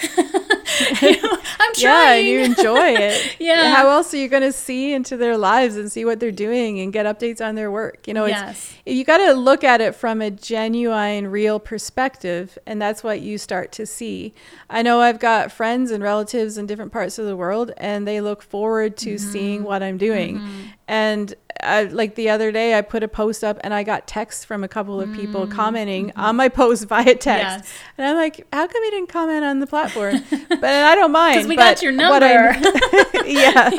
You 1.01 1.21
know, 1.21 1.37
I'm 1.59 1.71
Yeah, 1.77 2.11
and 2.13 2.27
you 2.27 2.39
enjoy 2.39 2.87
it. 2.95 3.35
Yeah. 3.39 3.75
How 3.75 3.89
else 3.89 4.13
are 4.13 4.17
you 4.17 4.27
going 4.29 4.43
to 4.43 4.51
see 4.53 4.93
into 4.93 5.17
their 5.17 5.37
lives 5.37 5.75
and 5.75 5.91
see 5.91 6.05
what 6.05 6.19
they're 6.19 6.31
doing 6.31 6.79
and 6.79 6.93
get 6.93 7.05
updates 7.05 7.45
on 7.45 7.55
their 7.55 7.69
work? 7.71 8.07
You 8.07 8.13
know, 8.13 8.25
it's 8.25 8.39
Yes. 8.39 8.73
you 8.85 9.03
got 9.03 9.17
to 9.17 9.33
look 9.33 9.63
at 9.63 9.81
it 9.81 9.93
from 9.95 10.21
a 10.21 10.31
genuine, 10.31 11.27
real 11.27 11.59
perspective, 11.59 12.57
and 12.65 12.81
that's 12.81 13.03
what 13.03 13.19
you 13.21 13.37
start 13.37 13.71
to 13.73 13.85
see. 13.85 14.33
I 14.69 14.81
know 14.81 15.01
I've 15.01 15.19
got 15.19 15.51
friends 15.51 15.91
and 15.91 16.01
relatives 16.03 16.57
in 16.57 16.65
different 16.65 16.91
parts 16.93 17.19
of 17.19 17.25
the 17.25 17.35
world, 17.35 17.71
and 17.77 18.07
they 18.07 18.21
look 18.21 18.41
forward 18.41 18.95
to 18.97 19.15
Mm-hmm. 19.15 19.31
seeing 19.31 19.63
what 19.63 19.81
I'm 19.83 19.97
doing. 19.97 20.41
And 20.87 21.33
I, 21.61 21.83
like 21.83 22.15
the 22.15 22.29
other 22.29 22.51
day, 22.51 22.77
I 22.77 22.81
put 22.81 23.03
a 23.03 23.07
post 23.07 23.43
up, 23.43 23.57
and 23.63 23.73
I 23.73 23.83
got 23.83 24.07
texts 24.07 24.45
from 24.45 24.63
a 24.63 24.67
couple 24.67 25.01
of 25.01 25.11
people 25.13 25.45
commenting 25.47 26.11
on 26.15 26.35
my 26.35 26.47
post 26.61 26.87
via 26.87 27.15
text, 27.15 27.25
Mm-hmm. 27.29 27.59
Yes. 27.61 27.73
and 27.97 28.07
I'm 28.07 28.15
like, 28.15 28.47
"How 28.53 28.65
come 28.67 28.83
you 28.83 28.91
didn't 28.91 29.09
comment 29.09 29.43
on 29.43 29.59
the 29.59 29.67
platform?" 29.67 30.23
but 30.49 30.63
I 30.63 30.95
don't 30.95 31.11
mind. 31.11 31.35
Because 31.35 31.47
we 31.47 31.55
got 31.55 31.81
your 31.81 31.95
what 31.95 32.23
I- 32.23 32.51
number. 32.59 33.25
yeah. 33.27 33.69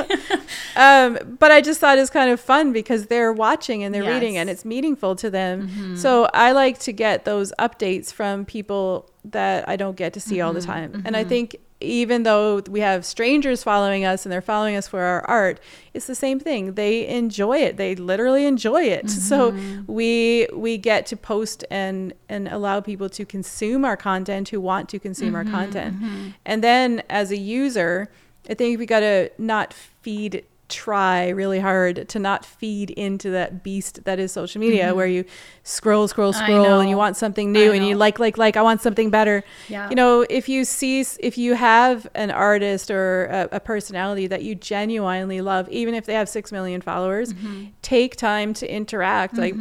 Um, 0.76 1.36
but 1.38 1.50
I 1.50 1.60
just 1.60 1.80
thought 1.80 1.98
it's 1.98 2.10
kind 2.10 2.30
of 2.30 2.40
fun 2.40 2.72
because 2.72 3.06
they're 3.06 3.32
watching 3.32 3.82
and 3.82 3.94
they're 3.94 4.04
reading 4.04 4.36
and 4.36 4.48
it's 4.48 4.64
meaningful 4.64 5.16
to 5.16 5.30
them. 5.30 5.96
So 5.96 6.28
I 6.34 6.52
like 6.52 6.78
to 6.80 6.92
get 6.92 7.24
those 7.24 7.52
updates 7.58 8.12
from 8.12 8.44
people 8.44 9.10
that 9.24 9.68
I 9.68 9.76
don't 9.76 9.96
get 9.96 10.12
to 10.14 10.20
see 10.20 10.40
all 10.40 10.52
the 10.52 10.60
time. 10.62 11.02
And 11.04 11.16
I 11.16 11.24
think 11.24 11.56
even 11.80 12.24
though 12.24 12.62
we 12.68 12.80
have 12.80 13.04
strangers 13.06 13.62
following 13.62 14.04
us 14.04 14.24
and 14.24 14.32
they're 14.32 14.42
following 14.42 14.76
us 14.76 14.86
for 14.86 15.00
our 15.00 15.22
art, 15.26 15.60
it's 15.94 16.06
the 16.06 16.14
same 16.14 16.38
thing. 16.38 16.74
They 16.74 17.06
enjoy 17.08 17.58
it. 17.58 17.76
They 17.76 17.94
literally 17.94 18.46
enjoy 18.46 18.84
it. 18.84 19.10
So 19.20 19.52
mm-hmm. 19.52 19.92
we 19.92 20.48
we 20.52 20.76
get 20.76 21.06
to 21.06 21.16
post 21.16 21.64
and 21.70 22.12
and 22.28 22.48
allow 22.48 22.80
people 22.80 23.08
to 23.10 23.24
consume 23.24 23.84
our 23.84 23.96
content 23.96 24.48
who 24.48 24.60
want 24.60 24.88
to 24.88 24.98
consume 24.98 25.36
our 25.36 25.44
mm-hmm. 25.44 25.54
content. 25.54 25.96
Mm-hmm. 25.96 26.28
And 26.44 26.64
then 26.64 27.02
as 27.08 27.30
a 27.30 27.36
user, 27.36 28.10
I 28.48 28.54
think 28.54 28.78
we 28.78 28.86
got 28.86 29.00
to 29.00 29.30
not 29.38 29.72
feed 29.72 30.44
try 30.70 31.28
really 31.28 31.60
hard 31.60 32.08
to 32.08 32.18
not 32.18 32.44
feed 32.44 32.90
into 32.90 33.30
that 33.30 33.62
beast 33.62 34.04
that 34.04 34.18
is 34.18 34.32
social 34.32 34.60
media 34.60 34.94
where 34.94 35.06
you 35.06 35.24
scroll 35.64 36.08
scroll 36.08 36.32
scroll 36.32 36.80
and 36.80 36.88
you 36.88 36.96
want 36.96 37.16
something 37.16 37.52
new 37.52 37.72
and 37.72 37.84
you 37.86 37.96
like 37.96 38.18
like 38.18 38.38
like 38.38 38.56
I 38.56 38.62
want 38.62 38.80
something 38.80 39.10
better. 39.10 39.42
Yeah. 39.68 39.88
You 39.90 39.96
know, 39.96 40.24
if 40.30 40.48
you 40.48 40.64
see 40.64 41.00
if 41.20 41.36
you 41.36 41.54
have 41.54 42.06
an 42.14 42.30
artist 42.30 42.90
or 42.90 43.26
a, 43.26 43.48
a 43.56 43.60
personality 43.60 44.26
that 44.28 44.42
you 44.42 44.54
genuinely 44.54 45.40
love 45.40 45.68
even 45.68 45.94
if 45.94 46.06
they 46.06 46.14
have 46.14 46.28
6 46.28 46.52
million 46.52 46.80
followers, 46.80 47.32
Mm-hmm. 47.34 47.66
take 47.82 48.16
time 48.16 48.54
to 48.54 48.72
interact, 48.72 49.36
like 49.38 49.54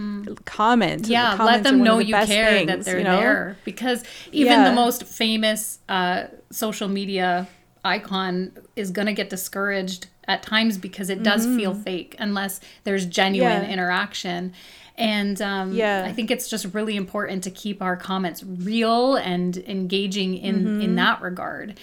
comment. 0.45 1.07
yeah 1.07 1.35
let 1.43 1.63
them 1.63 1.83
know 1.83 1.97
the 1.97 2.05
you 2.05 2.13
care 2.15 2.65
that 2.65 2.83
they're 2.85 2.97
you 2.99 3.03
know? 3.03 3.19
there 3.19 3.57
because 3.65 4.03
even 4.31 4.53
Yeah. 4.53 4.69
the 4.69 4.75
most 4.75 5.03
famous 5.05 5.79
uh, 5.89 6.27
social 6.51 6.87
media 6.87 7.47
icon 7.85 8.51
is 8.75 8.91
going 8.91 9.05
to 9.07 9.13
get 9.13 9.29
discouraged 9.29 10.07
at 10.29 10.41
times 10.43 10.77
because 10.77 11.09
it 11.09 11.23
does 11.23 11.45
feel 11.45 11.73
fake 11.73 12.15
unless 12.19 12.61
there's 12.85 13.05
genuine 13.05 13.51
Mm-hmm. 13.51 13.63
Yeah. 13.65 13.73
interaction 13.73 14.53
and 14.97 15.41
um, 15.41 15.71
Yeah. 15.73 16.05
i 16.05 16.11
think 16.13 16.29
it's 16.31 16.47
just 16.49 16.65
really 16.73 16.95
important 16.95 17.43
to 17.45 17.51
keep 17.51 17.81
our 17.81 17.97
comments 17.97 18.43
real 18.43 19.15
and 19.15 19.57
engaging 19.57 20.37
in 20.37 20.81
in 20.81 20.95
that 20.95 21.21
regard 21.21 21.79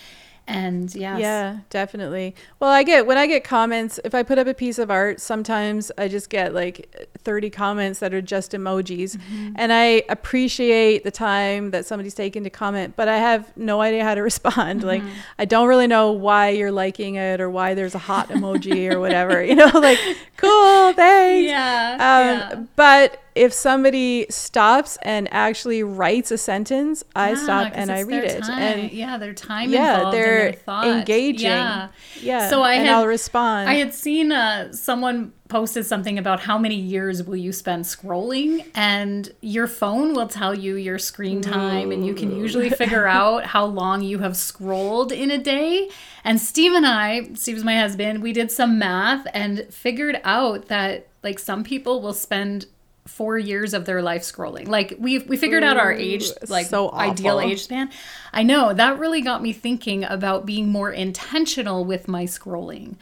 and 0.48 0.94
yes. 0.94 1.12
Mm-hmm. 1.12 1.20
Yeah, 1.20 1.58
definitely. 1.70 2.34
Well, 2.60 2.70
I 2.70 2.82
get 2.82 3.06
when 3.06 3.18
I 3.18 3.26
get 3.26 3.42
comments, 3.44 3.98
if 4.04 4.14
I 4.14 4.22
put 4.22 4.38
up 4.38 4.46
a 4.46 4.54
piece 4.54 4.78
of 4.78 4.90
art, 4.90 5.20
sometimes 5.20 5.90
I 5.98 6.08
just 6.08 6.30
get 6.30 6.54
like 6.54 7.08
30 7.18 7.50
comments 7.50 7.98
that 8.00 8.14
are 8.14 8.22
just 8.22 8.52
emojis. 8.52 9.16
Mm-hmm. 9.16 9.52
And 9.56 9.72
I 9.72 10.02
appreciate 10.08 11.02
the 11.04 11.10
time 11.10 11.70
that 11.72 11.86
somebody's 11.86 12.14
taken 12.14 12.44
to 12.44 12.50
comment, 12.50 12.94
but 12.96 13.08
I 13.08 13.18
have 13.18 13.56
no 13.56 13.80
idea 13.80 14.04
how 14.04 14.14
to 14.14 14.22
respond. 14.30 14.82
Like, 14.84 15.02
Mm-hmm. 15.02 15.10
I 15.38 15.44
don't 15.44 15.68
really 15.68 15.86
know 15.86 16.12
why 16.12 16.50
you're 16.50 16.72
liking 16.72 17.16
it 17.16 17.40
or 17.40 17.50
why 17.50 17.74
there's 17.74 17.94
a 17.94 17.98
hot 17.98 18.28
emoji 18.28 18.90
or 18.90 18.98
whatever, 19.00 19.42
you 19.44 19.54
know, 19.54 19.66
like, 19.74 19.98
cool, 20.36 20.92
thanks. 20.94 21.48
yeah, 21.50 21.92
Um, 21.94 22.58
yeah. 22.60 22.64
But 22.76 23.20
if 23.36 23.52
somebody 23.52 24.26
stops 24.30 24.98
and 25.02 25.28
actually 25.32 25.82
writes 25.82 26.30
a 26.30 26.38
sentence, 26.38 27.04
I 27.14 27.30
Yeah, 27.30 27.34
stop 27.36 27.72
and 27.74 27.90
I 27.90 28.00
read 28.00 28.24
it. 28.24 28.42
time. 28.42 28.58
And 28.62 28.92
yeah, 28.92 29.18
their 29.18 29.34
time 29.34 29.70
yeah, 29.70 29.96
involved 29.96 30.16
they're 30.16 30.36
and 30.46 30.54
their 30.54 30.60
thought. 30.60 30.86
engaging. 30.86 31.46
Yeah. 31.50 31.88
Yeah. 32.20 32.48
So 32.48 32.62
I 32.62 32.74
and 32.74 32.86
had- 32.86 32.94
I'll 32.96 33.06
respond. 33.06 33.68
I 33.68 33.74
had 33.74 33.92
seen 33.94 34.32
uh, 34.32 34.72
someone 34.72 35.32
posted 35.48 35.86
something 35.86 36.18
about 36.18 36.40
how 36.40 36.58
many 36.58 36.74
years 36.74 37.22
will 37.22 37.36
you 37.36 37.52
spend 37.52 37.84
scrolling, 37.84 38.66
and 38.74 39.30
your 39.42 39.68
phone 39.68 40.12
will 40.12 40.26
tell 40.26 40.52
you 40.52 40.74
your 40.74 40.98
screen 40.98 41.40
time, 41.40 41.92
and 41.92 42.04
you 42.04 42.14
can 42.14 42.34
usually 42.36 42.68
figure 42.68 43.06
out 43.20 43.44
how 43.46 43.64
long 43.64 44.02
you 44.02 44.18
have 44.18 44.36
scrolled 44.36 45.12
in 45.12 45.30
a 45.30 45.38
day. 45.38 45.88
And 46.24 46.40
Steve 46.40 46.72
and 46.72 46.84
I, 46.84 47.28
Steve's 47.34 47.62
my 47.62 47.78
husband, 47.78 48.22
we 48.24 48.32
did 48.32 48.50
some 48.50 48.76
math 48.78 49.26
and 49.32 49.66
figured 49.72 50.20
out 50.24 50.66
that 50.66 51.06
like 51.22 51.38
some 51.38 51.62
people 51.62 52.00
will 52.02 52.12
spend 52.14 52.66
four 53.06 53.38
years 53.38 53.72
of 53.74 53.84
their 53.84 54.02
life 54.02 54.22
scrolling. 54.22 54.68
Like 54.68 54.96
we 54.98 55.18
we 55.20 55.36
figured 55.36 55.62
out 55.62 55.76
our 55.76 55.92
age, 55.92 56.30
like 56.48 56.66
so 56.66 56.92
ideal 56.92 57.40
age 57.40 57.62
span. 57.62 57.90
I 58.32 58.42
know 58.42 58.74
that 58.74 58.98
really 58.98 59.20
got 59.22 59.42
me 59.42 59.52
thinking 59.52 60.04
about 60.04 60.44
being 60.46 60.68
more 60.68 60.90
intentional 60.90 61.84
with 61.84 62.08
my 62.08 62.24
scrolling 62.24 62.96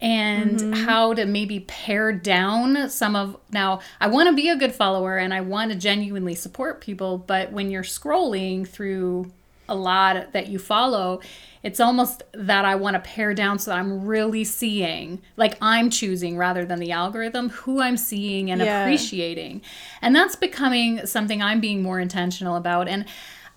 and 0.00 0.58
Mm-hmm. 0.58 0.72
how 0.84 1.12
to 1.12 1.26
maybe 1.26 1.60
pare 1.60 2.10
down 2.10 2.88
some 2.88 3.14
of 3.14 3.36
now 3.50 3.80
I 4.00 4.06
want 4.06 4.30
to 4.30 4.34
be 4.34 4.48
a 4.48 4.56
good 4.56 4.74
follower 4.74 5.18
and 5.18 5.34
I 5.34 5.42
want 5.42 5.72
to 5.72 5.76
genuinely 5.78 6.34
support 6.34 6.80
people 6.80 7.18
but 7.18 7.52
when 7.52 7.70
you're 7.70 7.82
scrolling 7.82 8.66
through 8.66 9.30
a 9.70 9.74
lot 9.74 10.32
that 10.32 10.48
you 10.48 10.58
follow 10.58 11.20
it's 11.62 11.78
almost 11.78 12.22
that 12.32 12.64
I 12.64 12.74
want 12.74 12.94
to 12.94 13.00
pare 13.00 13.34
down 13.34 13.58
so 13.58 13.70
that 13.70 13.78
I'm 13.78 14.06
really 14.06 14.44
seeing 14.44 15.20
like 15.36 15.58
I'm 15.60 15.90
choosing 15.90 16.38
rather 16.38 16.64
than 16.64 16.78
the 16.78 16.92
algorithm 16.92 17.50
who 17.50 17.82
I'm 17.82 17.98
seeing 17.98 18.50
and 18.50 18.62
Yeah. 18.62 18.80
appreciating. 18.82 19.60
And 20.00 20.16
that's 20.16 20.36
becoming 20.36 21.04
something 21.04 21.42
I'm 21.42 21.60
being 21.60 21.82
more 21.82 22.00
intentional 22.00 22.56
about. 22.56 22.88
And 22.88 23.04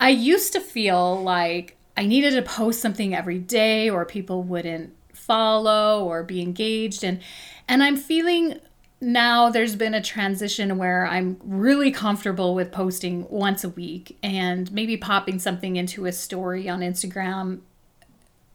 I 0.01 0.09
used 0.09 0.51
to 0.51 0.59
feel 0.59 1.23
like 1.23 1.77
I 1.95 2.05
needed 2.05 2.31
to 2.31 2.41
post 2.41 2.81
something 2.81 3.15
every 3.15 3.39
day 3.39 3.89
or 3.89 4.03
people 4.03 4.43
wouldn't 4.43 4.93
follow 5.13 6.03
or 6.03 6.23
be 6.23 6.41
engaged. 6.41 7.05
And 7.05 7.21
and 7.69 7.81
I'm 7.81 7.95
feeling 7.95 8.59
now 9.03 9.49
there's 9.49 9.75
been 9.75 9.93
a 9.93 10.01
transition 10.01 10.77
where 10.77 11.05
I'm 11.05 11.37
really 11.43 11.91
comfortable 11.91 12.55
with 12.55 12.71
posting 12.71 13.27
once 13.29 13.63
a 13.63 13.69
week 13.69 14.17
and 14.23 14.71
maybe 14.71 14.97
popping 14.97 15.39
something 15.39 15.75
into 15.75 16.05
a 16.05 16.11
story 16.11 16.69
on 16.69 16.79
Instagram 16.79 17.59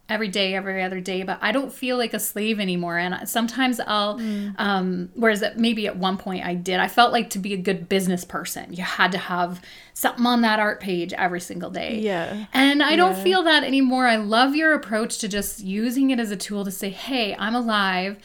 every 0.09 0.29
day, 0.29 0.55
every 0.55 0.83
other 0.83 1.01
day, 1.01 1.23
but 1.23 1.39
I 1.43 1.53
don't 1.53 1.71
feel 1.71 1.99
like 1.99 2.15
a 2.15 2.19
slave 2.19 2.59
anymore. 2.59 2.97
And 2.97 3.29
sometimes 3.29 3.79
I'll, 3.79 4.19
mm. 4.19 4.55
um, 4.59 5.11
whereas 5.15 5.45
maybe 5.57 5.87
at 5.87 5.97
one 5.97 6.17
point 6.17 6.47
I 6.47 6.55
did, 6.55 6.81
I 6.81 6.89
felt 6.89 7.13
like 7.13 7.29
to 7.31 7.39
be 7.39 7.53
a 7.53 7.59
good 7.59 7.89
business 7.89 8.25
person, 8.25 8.73
you 8.73 8.83
had 8.83 9.13
to 9.13 9.19
have 9.19 9.61
something 9.93 10.25
on 10.25 10.41
that 10.43 10.61
art 10.61 10.81
page 10.81 11.13
every 11.13 11.41
single 11.41 11.71
day. 11.71 11.99
Yeah. 11.99 12.47
And 12.55 12.83
I 12.83 12.97
don't 12.97 13.19
feel 13.19 13.43
that 13.43 13.65
anymore. 13.65 14.07
I 14.07 14.17
love 14.17 14.57
your 14.57 14.73
approach 14.73 15.19
to 15.19 15.29
just 15.29 15.61
using 15.61 16.11
it 16.11 16.19
as 16.19 16.31
a 16.31 16.37
tool 16.37 16.65
to 16.65 16.71
say, 16.71 16.89
hey, 16.89 17.37
I'm 17.39 17.55
alive. 17.55 18.17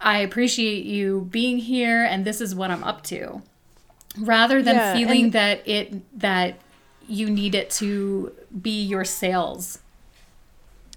I 0.00 0.18
appreciate 0.18 0.84
you 0.84 1.28
being 1.30 1.58
here 1.58 2.04
and 2.04 2.24
this 2.24 2.40
is 2.40 2.54
what 2.54 2.70
I'm 2.70 2.84
up 2.84 3.02
to. 3.04 3.42
Rather 4.18 4.62
than 4.62 4.74
yeah, 4.76 4.94
feeling 4.94 5.24
and- 5.24 5.32
that 5.32 5.68
it, 5.68 6.18
that 6.18 6.58
you 7.08 7.28
need 7.28 7.54
it 7.54 7.70
to 7.70 8.32
be 8.60 8.82
your 8.82 9.04
sales 9.04 9.78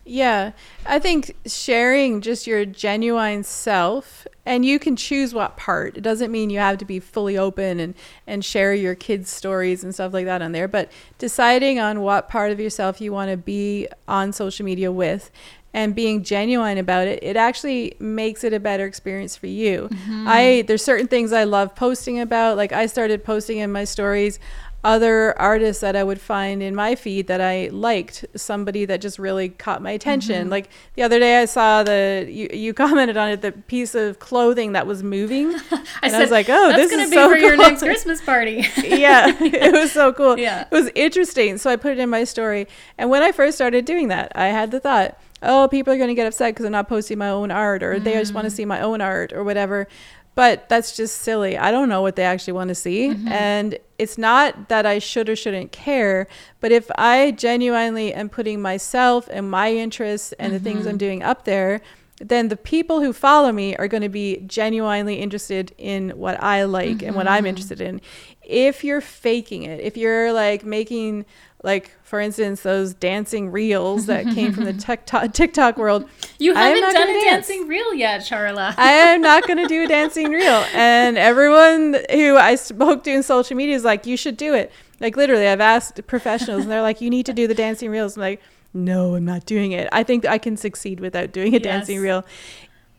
yeah, 0.05 0.51
I 0.85 0.99
think 0.99 1.35
sharing 1.45 2.19
just 2.19 2.45
your 2.45 2.65
genuine 2.65 3.43
self, 3.43 4.27
and 4.45 4.65
you 4.65 4.77
can 4.77 4.97
choose 4.97 5.33
what 5.33 5.55
part. 5.55 5.97
It 5.97 6.01
doesn't 6.01 6.29
mean 6.29 6.49
you 6.49 6.59
have 6.59 6.77
to 6.79 6.85
be 6.85 6.99
fully 6.99 7.37
open 7.37 7.79
and 7.79 7.95
and 8.27 8.43
share 8.43 8.73
your 8.73 8.95
kids' 8.95 9.29
stories 9.29 9.83
and 9.83 9.93
stuff 9.93 10.13
like 10.13 10.25
that 10.25 10.41
on 10.41 10.51
there, 10.51 10.67
but 10.67 10.91
deciding 11.19 11.79
on 11.79 12.01
what 12.01 12.27
part 12.27 12.51
of 12.51 12.59
yourself 12.59 12.99
you 12.99 13.13
want 13.13 13.31
to 13.31 13.37
be 13.37 13.87
on 14.05 14.33
social 14.33 14.65
media 14.65 14.91
with, 14.91 15.31
and 15.73 15.95
being 15.95 16.23
genuine 16.23 16.77
about 16.77 17.07
it, 17.07 17.23
it 17.23 17.35
actually 17.35 17.95
makes 17.99 18.43
it 18.43 18.53
a 18.53 18.59
better 18.59 18.85
experience 18.85 19.35
for 19.35 19.47
you. 19.47 19.89
Mm-hmm. 19.91 20.25
I 20.27 20.63
there's 20.67 20.83
certain 20.83 21.07
things 21.07 21.33
I 21.33 21.43
love 21.43 21.75
posting 21.75 22.19
about. 22.19 22.57
Like 22.57 22.71
I 22.71 22.85
started 22.85 23.23
posting 23.23 23.57
in 23.57 23.71
my 23.71 23.83
stories 23.83 24.39
other 24.83 25.37
artists 25.39 25.81
that 25.81 25.95
I 25.95 26.03
would 26.03 26.19
find 26.19 26.61
in 26.61 26.75
my 26.75 26.95
feed 26.95 27.27
that 27.27 27.39
I 27.39 27.69
liked, 27.71 28.25
somebody 28.35 28.83
that 28.85 28.99
just 28.99 29.17
really 29.17 29.49
caught 29.49 29.81
my 29.81 29.91
attention. 29.91 30.41
Mm-hmm. 30.41 30.51
Like 30.51 30.69
the 30.95 31.03
other 31.03 31.19
day, 31.19 31.41
I 31.41 31.45
saw 31.45 31.83
the 31.83 32.27
you, 32.29 32.49
you 32.51 32.73
commented 32.73 33.15
on 33.15 33.29
it, 33.29 33.41
the 33.41 33.53
piece 33.53 33.95
of 33.95 34.19
clothing 34.19 34.73
that 34.73 34.85
was 34.85 35.01
moving. 35.01 35.53
I, 36.01 36.09
said, 36.09 36.15
I 36.15 36.19
was 36.19 36.31
like, 36.31 36.49
oh, 36.49 36.73
this 36.73 36.91
is 36.91 37.11
so 37.11 37.29
for 37.29 37.35
cool. 37.35 37.43
your 37.43 37.57
next 37.57 37.81
Christmas 37.81 38.21
party. 38.21 38.65
yeah, 38.83 39.27
it 39.41 39.71
was 39.71 39.91
so 39.91 40.11
cool. 40.11 40.37
Yeah, 40.37 40.67
it 40.69 40.71
was 40.71 40.89
interesting. 40.95 41.57
So 41.57 41.69
I 41.69 41.77
put 41.77 41.93
it 41.93 41.99
in 41.99 42.09
my 42.09 42.25
story, 42.25 42.67
and 42.97 43.09
when 43.09 43.23
I 43.23 43.31
first 43.31 43.55
started 43.55 43.85
doing 43.85 44.09
that, 44.09 44.33
I 44.35 44.47
had 44.47 44.71
the 44.71 44.81
thought, 44.81 45.17
oh, 45.43 45.67
people 45.67 45.93
are 45.93 45.97
going 45.97 46.09
to 46.09 46.15
get 46.15 46.27
upset 46.27 46.53
because 46.53 46.65
I'm 46.65 46.71
not 46.71 46.89
posting 46.89 47.17
my 47.17 47.29
own 47.29 47.51
art, 47.51 47.83
or 47.83 47.95
mm. 47.95 48.03
they 48.03 48.13
just 48.13 48.33
want 48.33 48.45
to 48.45 48.51
see 48.51 48.65
my 48.65 48.81
own 48.81 49.01
art, 49.01 49.33
or 49.33 49.43
whatever 49.43 49.87
but 50.35 50.67
that's 50.67 50.95
just 50.95 51.21
silly. 51.21 51.57
I 51.57 51.71
don't 51.71 51.89
know 51.89 52.01
what 52.01 52.15
they 52.15 52.23
actually 52.23 52.53
want 52.53 52.69
to 52.69 52.75
see. 52.75 53.09
Mm-hmm. 53.09 53.27
And 53.27 53.77
it's 53.99 54.17
not 54.17 54.69
that 54.69 54.85
I 54.85 54.99
should 54.99 55.29
or 55.29 55.35
shouldn't 55.35 55.71
care, 55.71 56.27
but 56.59 56.71
if 56.71 56.89
I 56.97 57.31
genuinely 57.31 58.13
am 58.13 58.29
putting 58.29 58.61
myself 58.61 59.29
and 59.31 59.49
my 59.49 59.71
interests 59.71 60.33
and 60.33 60.53
mm-hmm. 60.53 60.63
the 60.63 60.69
things 60.69 60.85
I'm 60.85 60.93
mm-hmm. 60.93 60.97
doing 60.97 61.23
up 61.23 61.45
there, 61.45 61.81
then 62.29 62.47
the 62.47 62.57
people 62.57 63.01
who 63.01 63.13
follow 63.13 63.51
me 63.51 63.75
are 63.75 63.87
going 63.87 64.03
to 64.03 64.09
be 64.09 64.37
genuinely 64.47 65.15
interested 65.15 65.73
in 65.77 66.11
what 66.11 66.41
I 66.41 66.63
like 66.63 66.97
mm-hmm. 66.97 67.07
and 67.07 67.15
what 67.15 67.27
I'm 67.27 67.39
mm-hmm. 67.39 67.47
interested 67.47 67.81
in. 67.81 68.01
If 68.41 68.83
you're 68.83 69.01
faking 69.01 69.63
it, 69.63 69.79
if 69.79 69.97
you're 69.97 70.33
like 70.33 70.65
making 70.65 71.25
like 71.63 71.91
for 72.03 72.19
instance 72.19 72.61
those 72.61 72.93
dancing 72.93 73.49
reels 73.49 74.05
that 74.05 74.25
came 74.25 74.51
from 74.53 74.65
the 74.65 74.73
TikTok, 74.73 75.33
TikTok 75.33 75.77
world. 75.77 76.07
You 76.37 76.53
haven't 76.53 76.81
done 76.81 77.09
a 77.09 77.13
dance. 77.13 77.47
dancing 77.47 77.67
reel 77.67 77.93
yet, 77.93 78.21
Charla. 78.21 78.75
I 78.77 78.91
am 78.91 79.21
not 79.21 79.47
going 79.47 79.57
to 79.57 79.67
do 79.67 79.83
a 79.83 79.87
dancing 79.87 80.29
reel, 80.29 80.65
and 80.73 81.17
everyone 81.17 81.97
who 82.11 82.37
I 82.37 82.55
spoke 82.55 83.03
to 83.05 83.11
in 83.11 83.23
social 83.23 83.55
media 83.55 83.75
is 83.75 83.85
like, 83.85 84.05
"You 84.05 84.17
should 84.17 84.37
do 84.37 84.53
it." 84.53 84.71
Like 84.99 85.15
literally, 85.15 85.47
I've 85.47 85.61
asked 85.61 86.05
professionals, 86.05 86.63
and 86.63 86.71
they're 86.71 86.81
like, 86.81 86.99
"You 87.01 87.09
need 87.09 87.25
to 87.27 87.33
do 87.33 87.47
the 87.47 87.55
dancing 87.55 87.89
reels." 87.89 88.17
I'm 88.17 88.21
like, 88.21 88.41
"No, 88.73 89.15
I'm 89.15 89.25
not 89.25 89.45
doing 89.45 89.71
it. 89.71 89.87
I 89.91 90.03
think 90.03 90.25
I 90.25 90.37
can 90.37 90.57
succeed 90.57 90.99
without 90.99 91.31
doing 91.31 91.49
a 91.49 91.57
yes. 91.57 91.63
dancing 91.63 91.99
reel." 91.99 92.25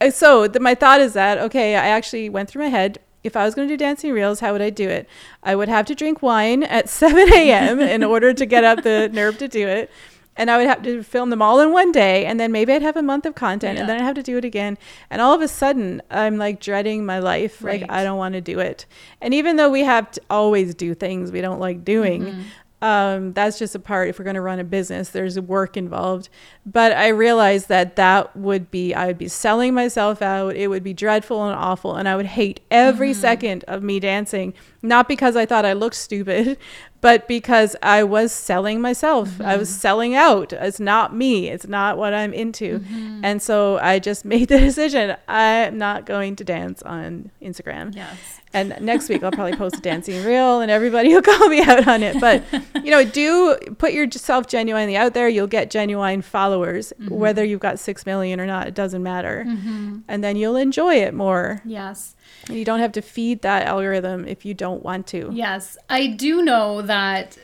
Uh, 0.01 0.11
so 0.11 0.49
the, 0.49 0.61
my 0.61 0.75
thought 0.75 1.01
is 1.01 1.13
that 1.15 1.39
okay, 1.39 1.77
I 1.77 1.87
actually 1.89 2.29
went 2.29 2.49
through 2.49 2.63
my 2.63 2.69
head 2.69 2.99
if 3.25 3.37
I 3.37 3.45
was 3.45 3.55
going 3.55 3.67
to 3.67 3.73
do 3.73 3.79
dancing 3.79 4.13
reels, 4.13 4.41
how 4.41 4.53
would 4.53 4.63
I 4.63 4.71
do 4.71 4.89
it? 4.89 5.09
I 5.43 5.57
would 5.57 5.69
have 5.69 5.87
to 5.87 5.95
drink 5.95 6.23
wine 6.23 6.63
at 6.63 6.89
7 6.91 7.33
a.m. 7.33 7.81
in 7.81 8.05
order 8.05 8.33
to 8.35 8.47
get 8.47 8.63
up 8.63 8.85
the 8.85 9.09
nerve 9.13 9.39
to 9.39 9.49
do 9.49 9.67
it. 9.67 9.91
And 10.37 10.51
I 10.51 10.59
would 10.59 10.67
have 10.67 10.83
to 10.83 11.05
film 11.05 11.31
them 11.31 11.41
all 11.41 11.61
in 11.61 11.73
one 11.73 11.93
day. 11.93 12.27
And 12.27 12.41
then 12.41 12.51
maybe 12.51 12.73
I'd 12.73 12.83
have 12.83 12.97
a 12.97 13.03
month 13.03 13.25
of 13.25 13.37
content 13.37 13.77
yeah. 13.77 13.83
and 13.83 13.89
then 13.89 14.01
I'd 14.01 14.05
have 14.05 14.17
to 14.17 14.23
do 14.23 14.37
it 14.37 14.45
again. 14.45 14.77
And 15.09 15.23
all 15.23 15.33
of 15.33 15.41
a 15.41 15.47
sudden, 15.47 16.03
I'm 16.11 16.39
like 16.39 16.59
dreading 16.59 17.07
my 17.07 17.21
life. 17.21 17.63
Right. 17.63 17.83
Like, 17.83 17.91
I 17.91 18.03
don't 18.03 18.19
want 18.19 18.35
to 18.35 18.41
do 18.41 18.59
it. 18.59 18.85
And 19.21 19.33
even 19.33 19.57
though 19.57 19.71
we 19.71 19.85
have 19.85 20.11
to 20.11 20.21
always 20.29 20.75
do 20.75 20.93
things 20.93 21.31
we 21.31 21.41
don't 21.41 21.61
like 21.61 21.85
doing, 21.85 22.25
mm-hmm 22.25 22.43
um, 22.85 23.33
that's 23.33 23.59
just 23.59 23.75
a 23.75 23.79
part 23.79 24.11
if 24.11 24.19
we're 24.19 24.27
going 24.27 24.35
to 24.35 24.43
run 24.43 24.61
a 24.61 24.65
business 24.65 25.09
there's 25.09 25.41
work 25.41 25.75
involved. 25.75 26.29
But 26.67 26.93
i 26.93 27.09
realized 27.09 27.69
that 27.69 27.97
that 27.97 28.37
would 28.37 28.71
be 28.71 28.93
i 28.93 29.07
would 29.07 29.17
be 29.17 29.29
selling 29.29 29.73
myself 29.73 30.21
out. 30.21 30.55
It 30.55 30.69
would 30.69 30.85
be 30.85 30.93
dreadful 30.93 31.43
and 31.47 31.59
awful 31.59 31.97
and 31.97 32.07
i 32.07 32.15
would 32.15 32.27
hate 32.27 32.61
every 32.71 33.13
mm-hmm. 33.13 33.21
second 33.21 33.65
of 33.65 33.83
me 33.83 34.01
dancing. 34.01 34.53
Not 34.83 35.09
because 35.09 35.35
i 35.35 35.47
thought 35.47 35.65
i 35.65 35.73
looked 35.73 35.97
stupid 35.97 36.59
but 37.05 37.29
because 37.29 37.77
i 37.83 38.03
was 38.03 38.33
selling 38.33 38.81
myself 38.81 39.29
mm-hmm. 39.29 39.43
i 39.43 39.57
was 39.57 39.69
mm-hmm. 39.69 39.79
selling 39.79 40.15
out 40.15 40.55
it's 40.55 40.81
not 40.81 41.15
me 41.15 41.51
it's 41.51 41.67
not 41.67 41.99
what 41.99 42.15
i'm 42.15 42.33
into 42.33 42.79
mm-hmm. 42.79 43.21
and 43.23 43.43
so 43.43 43.79
i 43.83 43.99
just 43.99 44.25
made 44.35 44.49
the 44.49 44.59
decision 44.59 45.15
i'm 45.29 45.77
not 45.77 46.07
going 46.07 46.35
to 46.35 46.43
dance 46.43 46.83
on 46.83 47.31
instagram 47.43 47.95
yes 47.95 48.41
and 48.55 48.81
next 48.81 49.09
week 49.09 49.23
I'll 49.23 49.33
probably 49.33 49.57
post 49.57 49.77
a 49.77 49.81
dancing 49.83 50.25
reel 50.25 50.61
and 50.61 50.71
everybody 50.71 51.13
will 51.13 51.23
call 51.35 51.49
me 51.49 51.61
out 51.61 51.87
on 51.89 52.03
it. 52.03 52.19
But, 52.21 52.45
you 52.83 52.91
know, 52.91 53.05
do 53.05 53.57
put 53.79 53.93
yourself 53.93 54.47
genuinely 54.47 54.97
out 54.97 55.13
there. 55.13 55.29
You'll 55.29 55.49
get 55.49 55.71
genuine 55.71 56.23
followers, 56.23 56.93
mm-hmm. 56.99 57.13
whether 57.13 57.45
you've 57.45 57.61
got 57.61 57.79
6 57.79 58.07
million 58.07 58.41
or 58.41 58.47
not, 58.47 58.69
it 58.69 58.75
doesn't 58.75 59.03
matter. 59.03 59.45
Mm-hmm. 59.47 59.99
And 60.09 60.23
then 60.25 60.37
you'll 60.37 60.57
enjoy 60.57 60.95
it 60.95 61.13
more. 61.13 61.61
Yes. 61.65 62.15
And 62.49 62.59
you 62.59 62.65
don't 62.65 62.81
have 62.81 62.93
to 62.93 63.03
feed 63.03 63.43
that 63.43 63.67
algorithm 63.67 64.27
if 64.27 64.45
you 64.45 64.55
don't 64.55 64.83
want 64.83 65.07
to. 65.09 65.31
Yes. 65.33 65.77
I 65.89 66.09
do 66.09 66.43
know 66.43 66.83
that 66.83 67.39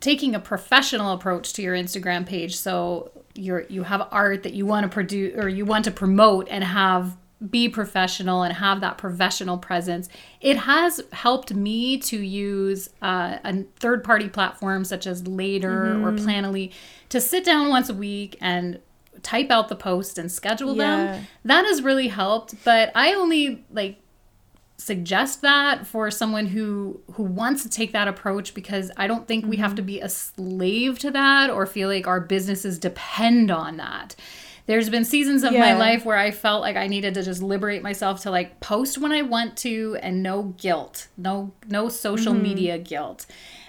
taking 0.00 0.34
a 0.34 0.40
professional 0.40 1.12
approach 1.12 1.52
to 1.54 1.62
your 1.62 1.74
Instagram 1.74 2.26
page, 2.26 2.56
so 2.56 3.10
you're 3.34 3.64
you 3.68 3.84
have 3.84 4.06
art 4.10 4.42
that 4.42 4.52
you 4.52 4.66
want 4.66 4.84
to 4.84 4.88
produce 4.88 5.36
or 5.36 5.48
you 5.48 5.64
want 5.64 5.84
to 5.84 5.90
promote 5.90 6.48
and 6.50 6.64
have 6.64 7.16
be 7.50 7.68
professional 7.68 8.42
and 8.42 8.54
have 8.54 8.80
that 8.80 8.98
professional 8.98 9.58
presence. 9.58 10.08
It 10.40 10.58
has 10.58 11.00
helped 11.12 11.52
me 11.52 11.98
to 11.98 12.16
use 12.16 12.88
uh, 13.00 13.38
a 13.44 13.64
third 13.80 14.04
party 14.04 14.28
platform 14.28 14.84
such 14.84 15.06
as 15.06 15.26
Later 15.26 15.94
mm-hmm. 15.94 16.04
or 16.04 16.12
Planoly 16.12 16.72
to 17.08 17.20
sit 17.20 17.44
down 17.44 17.68
once 17.68 17.88
a 17.88 17.94
week 17.94 18.36
and 18.40 18.80
type 19.22 19.50
out 19.50 19.68
the 19.68 19.76
post 19.76 20.18
and 20.18 20.30
schedule 20.30 20.76
yeah. 20.76 20.82
them. 21.12 21.26
That 21.44 21.64
has 21.64 21.82
really 21.82 22.08
helped, 22.08 22.62
but 22.64 22.90
I 22.94 23.14
only 23.14 23.64
like 23.70 23.98
suggest 24.78 25.42
that 25.42 25.86
for 25.86 26.10
someone 26.10 26.46
who 26.46 27.00
who 27.12 27.22
wants 27.22 27.62
to 27.62 27.68
take 27.68 27.92
that 27.92 28.08
approach 28.08 28.52
because 28.52 28.90
I 28.96 29.06
don't 29.06 29.28
think 29.28 29.42
mm-hmm. 29.42 29.50
we 29.50 29.56
have 29.58 29.70
mm-hmm. 29.70 29.76
to 29.76 29.82
be 29.82 30.00
a 30.00 30.08
slave 30.08 30.98
to 31.00 31.10
that 31.12 31.50
or 31.50 31.66
feel 31.66 31.88
like 31.88 32.06
our 32.06 32.20
businesses 32.20 32.78
depend 32.78 33.50
on 33.50 33.76
that 33.76 34.16
there's 34.66 34.88
been 34.88 35.04
seasons 35.04 35.42
of 35.42 35.52
yeah. 35.52 35.60
my 35.60 35.74
life 35.74 36.04
where 36.04 36.16
I 36.16 36.30
felt 36.30 36.62
like 36.62 36.76
I 36.76 36.86
needed 36.86 37.14
to 37.14 37.22
just 37.22 37.42
liberate 37.42 37.82
myself 37.82 38.22
to 38.22 38.30
like 38.30 38.60
post 38.60 38.98
when 38.98 39.12
I 39.12 39.22
want 39.22 39.56
to 39.58 39.98
and 40.00 40.22
no 40.22 40.54
guilt, 40.56 41.08
no 41.16 41.52
no 41.68 41.88
social 41.88 42.32
mm-hmm. 42.32 42.42
media 42.42 42.78
guilt. 42.78 43.26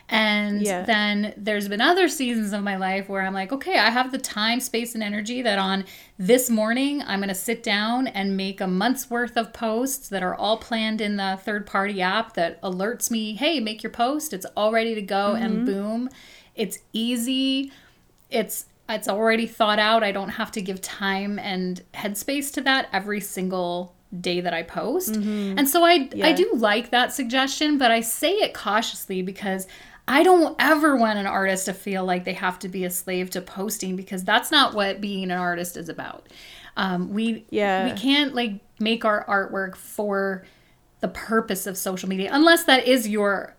And 0.10 0.62
yeah. 0.62 0.84
then 0.84 1.34
there's 1.38 1.68
been 1.68 1.82
other 1.82 2.08
seasons 2.08 2.54
of 2.54 2.62
my 2.62 2.76
life 2.76 3.08
where 3.10 3.22
I'm 3.22 3.34
like, 3.34 3.52
okay, 3.52 3.80
I 3.80 3.90
have 3.90 4.12
the 4.12 4.18
time, 4.18 4.60
space, 4.60 4.94
and 4.94 5.04
energy 5.04 5.42
that 5.42 5.58
on 5.58 5.86
this 6.20 6.50
morning, 6.50 7.02
I'm 7.02 7.20
going 7.20 7.30
to 7.30 7.36
sit 7.36 7.64
down 7.64 8.08
and 8.08 8.38
make 8.38 8.62
a 8.62 8.68
month's 8.68 9.10
worth 9.10 9.38
of 9.38 9.54
posts 9.54 10.10
that 10.10 10.22
are 10.22 10.36
all 10.36 10.58
planned 10.58 11.02
in 11.02 11.16
the 11.16 11.40
third 11.44 11.66
party 11.66 12.02
app 12.02 12.34
that 12.34 12.62
alerts 12.62 13.10
me, 13.10 13.36
hey, 13.36 13.60
make 13.60 13.82
your 13.82 13.92
post. 13.92 14.34
It's 14.34 14.46
all 14.58 14.72
ready 14.72 14.94
to 14.94 15.02
go. 15.02 15.34
Mm-hmm. 15.34 15.44
And 15.44 15.66
boom, 15.66 16.10
it's 16.54 16.80
easy. 16.92 17.72
It's 18.30 18.66
it's 18.90 19.08
already 19.08 19.48
thought 19.48 19.80
out. 19.80 20.04
I 20.04 20.12
don't 20.12 20.30
have 20.30 20.52
to 20.52 20.62
give 20.62 20.82
time 20.82 21.40
and 21.40 21.82
headspace 21.94 22.52
to 22.54 22.62
that 22.62 22.90
every 22.92 23.22
single 23.22 23.96
day 24.20 24.42
that 24.42 24.54
I 24.54 24.64
post. 24.64 25.14
Mm-hmm. 25.14 25.58
And 25.58 25.68
so 25.68 25.84
I 25.84 26.10
yeah. 26.14 26.28
I 26.28 26.34
do 26.34 26.52
like 26.56 26.92
that 26.92 27.14
suggestion, 27.14 27.78
but 27.78 27.92
I 27.92 28.02
say 28.02 28.34
it 28.34 28.54
cautiously 28.54 29.22
because 29.22 29.68
I 30.08 30.24
don't 30.24 30.56
ever 30.60 30.96
want 30.96 31.20
an 31.20 31.28
artist 31.28 31.66
to 31.66 31.74
feel 31.74 32.04
like 32.04 32.26
they 32.26 32.34
have 32.34 32.60
to 32.60 32.70
be 32.70 32.84
a 32.84 32.90
slave 32.90 33.30
to 33.32 33.42
posting 33.42 33.96
because 33.96 34.24
that's 34.24 34.52
not 34.52 34.74
what 34.74 35.00
being 35.00 35.24
an 35.24 35.38
artist 35.38 35.78
is 35.78 35.88
about. 35.90 36.28
Um, 36.76 37.14
we 37.14 37.46
yeah 37.50 37.86
we 37.86 38.00
can't 38.00 38.34
like 38.34 38.60
make 38.80 39.06
our 39.06 39.26
artwork 39.26 39.76
for 39.76 40.44
the 41.02 41.08
purpose 41.08 41.68
of 41.68 41.78
social 41.78 42.10
media 42.10 42.30
unless 42.32 42.64
that 42.64 42.88
is 42.88 43.08
your 43.08 43.56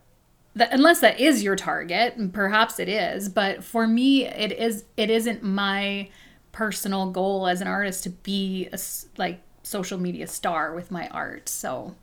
that 0.55 0.73
unless 0.73 1.01
that 1.01 1.21
is 1.21 1.43
your 1.43 1.55
target 1.55 2.17
and 2.17 2.35
perhaps 2.35 2.81
it 2.81 2.89
is 2.89 3.29
but 3.29 3.63
for 3.63 3.87
me 3.87 4.27
it 4.27 4.51
is 4.53 4.85
it 4.97 5.11
isn't 5.11 5.43
my 5.43 6.09
personal 6.51 7.11
goal 7.11 7.47
as 7.47 7.61
an 7.61 7.69
artist 7.69 8.03
to 8.03 8.11
be 8.11 8.69
a 8.73 8.79
like 9.17 9.41
social 9.63 9.99
media 9.99 10.27
star 10.27 10.75
with 10.75 10.91
my 10.91 11.07
art 11.09 11.49
so 11.49 11.95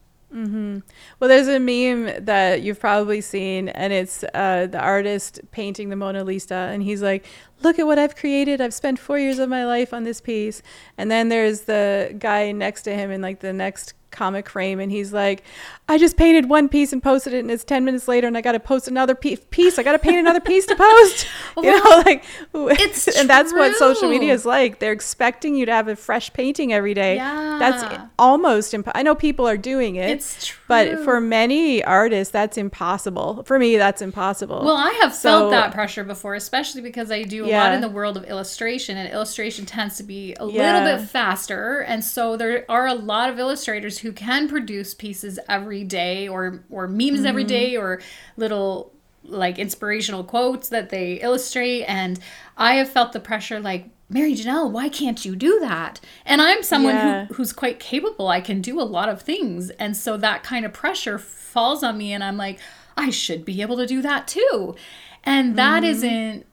Well, 1.20 1.28
there's 1.28 1.48
a 1.48 1.60
meme 1.60 2.26
that 2.26 2.62
you've 2.62 2.80
probably 2.80 3.22
seen, 3.22 3.70
and 3.70 3.92
it's 3.92 4.24
uh, 4.34 4.68
the 4.68 4.80
artist 4.80 5.42
painting 5.52 5.90
the 5.90 5.96
Mona 5.96 6.24
Lisa, 6.24 6.56
and 6.56 6.82
he's 6.82 7.02
like, 7.02 7.26
"Look 7.62 7.80
at 7.80 7.86
what 7.86 8.00
I've 8.00 8.16
created! 8.16 8.62
I've 8.62 8.74
spent 8.74 8.98
four 8.98 9.20
years 9.20 9.40
of 9.40 9.50
my 9.50 9.66
life 9.66 9.94
on 9.94 10.04
this 10.04 10.22
piece." 10.22 10.62
And 10.98 11.12
then 11.12 11.30
there's 11.30 11.62
the 11.62 12.16
guy 12.18 12.52
next 12.52 12.84
to 12.84 12.96
him 12.96 13.12
in 13.12 13.22
like 13.22 13.42
the 13.42 13.54
next 13.54 13.94
comic 14.12 14.50
frame, 14.50 14.80
and 14.80 14.92
he's 14.92 15.12
like, 15.14 15.44
"I 15.88 15.98
just 15.98 16.18
painted 16.18 16.50
one 16.50 16.70
piece 16.70 16.94
and 16.94 17.02
posted 17.02 17.34
it, 17.34 17.40
and 17.40 17.50
it's 17.52 17.64
ten 17.64 17.84
minutes 17.86 18.08
later, 18.08 18.28
and 18.28 18.38
I 18.38 18.42
got 18.42 18.52
to 18.54 18.60
post 18.60 18.88
another 18.88 19.16
piece. 19.16 19.80
I 19.80 19.84
got 19.84 19.94
to 19.94 20.00
paint 20.00 20.18
another 20.18 20.40
piece 20.42 20.66
to 20.68 20.76
post." 20.76 21.28
you 21.58 21.64
know, 21.72 22.02
like 22.06 22.24
it's 22.54 23.08
and 23.18 23.30
that's 23.30 23.52
what 23.54 23.76
social 23.76 24.10
media 24.10 24.34
is 24.34 24.46
like. 24.46 24.80
They're 24.80 24.92
expecting 24.92 25.56
you 25.56 25.66
to 25.66 25.72
have 25.72 25.88
a 25.88 25.96
fresh 25.96 26.32
painting 26.34 26.74
every 26.74 26.94
day. 26.94 27.16
yeah. 27.16 27.58
That's 27.60 28.04
almost 28.20 28.74
imp- 28.74 28.90
I 28.96 29.04
know 29.04 29.14
people 29.16 29.48
are 29.48 29.58
doing 29.58 29.96
it. 29.96 30.10
It's 30.10 30.48
true. 30.48 30.58
But 30.68 31.00
for 31.04 31.20
many 31.22 31.84
artists, 31.84 32.32
that's 32.32 32.58
impossible. 32.58 33.44
For 33.44 33.60
me, 33.60 33.78
that's 33.78 34.02
impossible. 34.02 34.62
Well, 34.64 34.78
I 34.78 34.92
have 35.02 35.14
So- 35.14 35.30
felt 35.30 35.52
that 35.52 35.72
pressure 35.74 36.04
before, 36.04 36.34
especially 36.36 36.82
because 36.82 37.12
I 37.12 37.24
do 37.24 37.46
a 37.46 37.52
lot 37.52 37.74
in 37.74 37.82
the 37.82 37.90
world 37.90 38.18
of 38.18 38.24
illustration, 38.26 38.98
and 38.98 39.12
illustration 39.14 39.66
tends 39.66 39.98
to 39.98 40.04
be 40.04 40.36
a 40.40 40.48
Yeah. 40.48 40.80
little 40.82 40.98
bit 40.98 41.10
faster. 41.10 41.80
And 41.82 42.04
so 42.04 42.36
there 42.38 42.66
are 42.70 42.88
a 42.88 42.94
lot 42.96 43.30
of 43.30 43.38
illustrators 43.38 44.00
who 44.02 44.12
can 44.12 44.48
produce 44.50 44.94
pieces 44.94 45.40
every 45.50 45.84
day, 45.84 46.28
or 46.28 46.64
or 46.70 46.88
memes 46.88 47.26
every 47.26 47.44
Mm-hmm. 47.44 47.48
day, 47.48 47.78
or 47.78 48.02
little 48.38 48.92
like 49.24 49.60
inspirational 49.60 50.24
quotes 50.24 50.70
that 50.70 50.90
they 50.90 51.14
illustrate. 51.22 51.84
And 51.86 52.20
I 52.58 52.76
have 52.76 52.90
felt 52.90 53.14
the 53.14 53.20
pressure, 53.20 53.60
like. 53.60 53.90
Mary 54.14 54.34
Janelle, 54.36 54.70
why 54.70 54.90
can't 54.90 55.24
you 55.24 55.38
do 55.38 55.58
that? 55.62 56.02
And 56.26 56.42
I'm 56.42 56.64
someone 56.64 56.96
Yeah. 56.96 57.26
who, 57.28 57.36
who's 57.36 57.54
quite 57.54 57.80
capable. 57.80 58.28
I 58.28 58.42
can 58.42 58.60
do 58.60 58.78
a 58.82 58.84
lot 58.84 59.08
of 59.08 59.22
things. 59.22 59.70
And 59.70 59.96
so 59.96 60.18
that 60.18 60.44
kind 60.44 60.66
of 60.66 60.74
pressure 60.74 61.18
falls 61.18 61.82
on 61.82 61.98
me, 61.98 62.12
and 62.12 62.22
I'm 62.22 62.36
like, 62.36 62.60
I 62.98 63.10
should 63.10 63.46
be 63.46 63.62
able 63.62 63.78
to 63.78 63.86
do 63.88 64.02
that 64.02 64.28
too. 64.28 64.76
And 65.24 65.56
that 65.56 65.84
not 65.84 66.44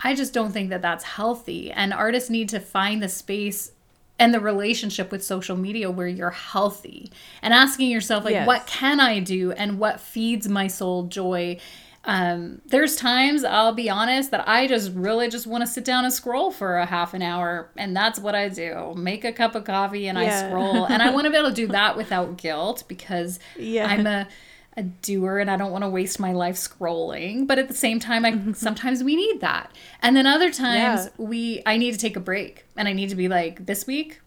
I 0.00 0.14
just 0.14 0.32
don't 0.32 0.52
think 0.52 0.70
that 0.70 0.80
that's 0.80 1.04
healthy. 1.04 1.70
And 1.70 1.92
artists 1.92 2.30
need 2.30 2.48
to 2.50 2.60
find 2.60 3.02
the 3.02 3.08
space 3.10 3.72
and 4.18 4.32
the 4.32 4.40
relationship 4.40 5.10
with 5.10 5.24
social 5.24 5.56
media 5.56 5.90
where 5.90 6.06
you're 6.06 6.30
healthy 6.30 7.10
and 7.42 7.52
asking 7.52 7.90
yourself, 7.90 8.24
like, 8.24 8.32
Yes. 8.34 8.46
what 8.46 8.66
can 8.66 9.00
I 9.00 9.18
do 9.20 9.52
and 9.52 9.78
what 9.78 10.00
feeds 10.00 10.48
my 10.48 10.66
soul 10.68 11.04
joy? 11.04 11.58
Um, 12.06 12.60
there's 12.66 12.96
times 12.96 13.44
I'll 13.44 13.72
be 13.72 13.88
honest 13.88 14.30
that 14.32 14.46
I 14.46 14.66
just 14.66 14.92
really 14.92 15.28
just 15.30 15.46
want 15.46 15.62
to 15.62 15.66
sit 15.66 15.86
down 15.86 16.04
and 16.04 16.12
scroll 16.12 16.50
for 16.50 16.76
a 16.76 16.84
half 16.86 17.14
an 17.14 17.22
hour, 17.22 17.70
and 17.78 17.96
that's 17.96 18.18
what 18.20 18.34
I 18.34 18.50
do. 18.50 18.94
Make 18.94 19.24
a 19.24 19.32
cup 19.32 19.54
of 19.54 19.64
coffee 19.64 20.06
and 20.06 20.18
I 20.18 20.46
scroll, 20.46 20.84
and 20.84 21.02
I 21.02 21.10
want 21.10 21.24
to 21.24 21.30
be 21.30 21.36
able 21.38 21.48
to 21.48 21.54
do 21.54 21.66
that 21.68 21.96
without 21.96 22.36
guilt 22.36 22.84
because 22.88 23.38
Yeah. 23.58 23.86
I'm 23.86 24.06
a 24.06 24.28
a 24.76 24.82
doer 24.82 25.38
and 25.38 25.50
I 25.50 25.56
don't 25.56 25.70
want 25.70 25.84
to 25.84 25.88
waste 25.88 26.18
my 26.18 26.32
life 26.32 26.56
scrolling. 26.56 27.46
But 27.46 27.58
at 27.58 27.68
the 27.68 27.74
same 27.74 28.00
time, 28.00 28.24
I 28.24 28.52
sometimes 28.52 29.04
we 29.04 29.14
need 29.16 29.40
that. 29.40 29.70
And 30.02 30.16
then 30.16 30.26
other 30.26 30.50
times 30.52 31.06
Yeah. 31.06 31.08
we 31.18 31.62
I 31.64 31.76
need 31.76 31.92
to 31.92 31.98
take 31.98 32.16
a 32.16 32.20
break 32.20 32.64
and 32.76 32.88
I 32.88 32.92
need 32.92 33.08
to 33.10 33.14
be 33.16 33.28
like, 33.28 33.66
this 33.66 33.86
week, 33.86 34.20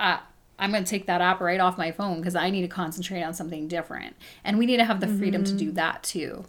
uh, 0.00 0.18
I'm 0.58 0.70
going 0.70 0.84
to 0.84 0.90
take 0.90 1.06
that 1.06 1.20
app 1.20 1.40
right 1.40 1.58
off 1.60 1.76
my 1.78 1.90
phone 1.90 2.18
because 2.18 2.36
I 2.36 2.50
need 2.50 2.62
to 2.62 2.68
concentrate 2.68 3.22
on 3.22 3.34
something 3.34 3.68
different. 3.68 4.16
And 4.44 4.58
we 4.58 4.66
need 4.66 4.76
to 4.78 4.84
have 4.84 5.00
the 5.00 5.08
freedom 5.08 5.44
to 5.44 5.52
do 5.52 5.72
that 5.72 6.02
too. 6.02 6.44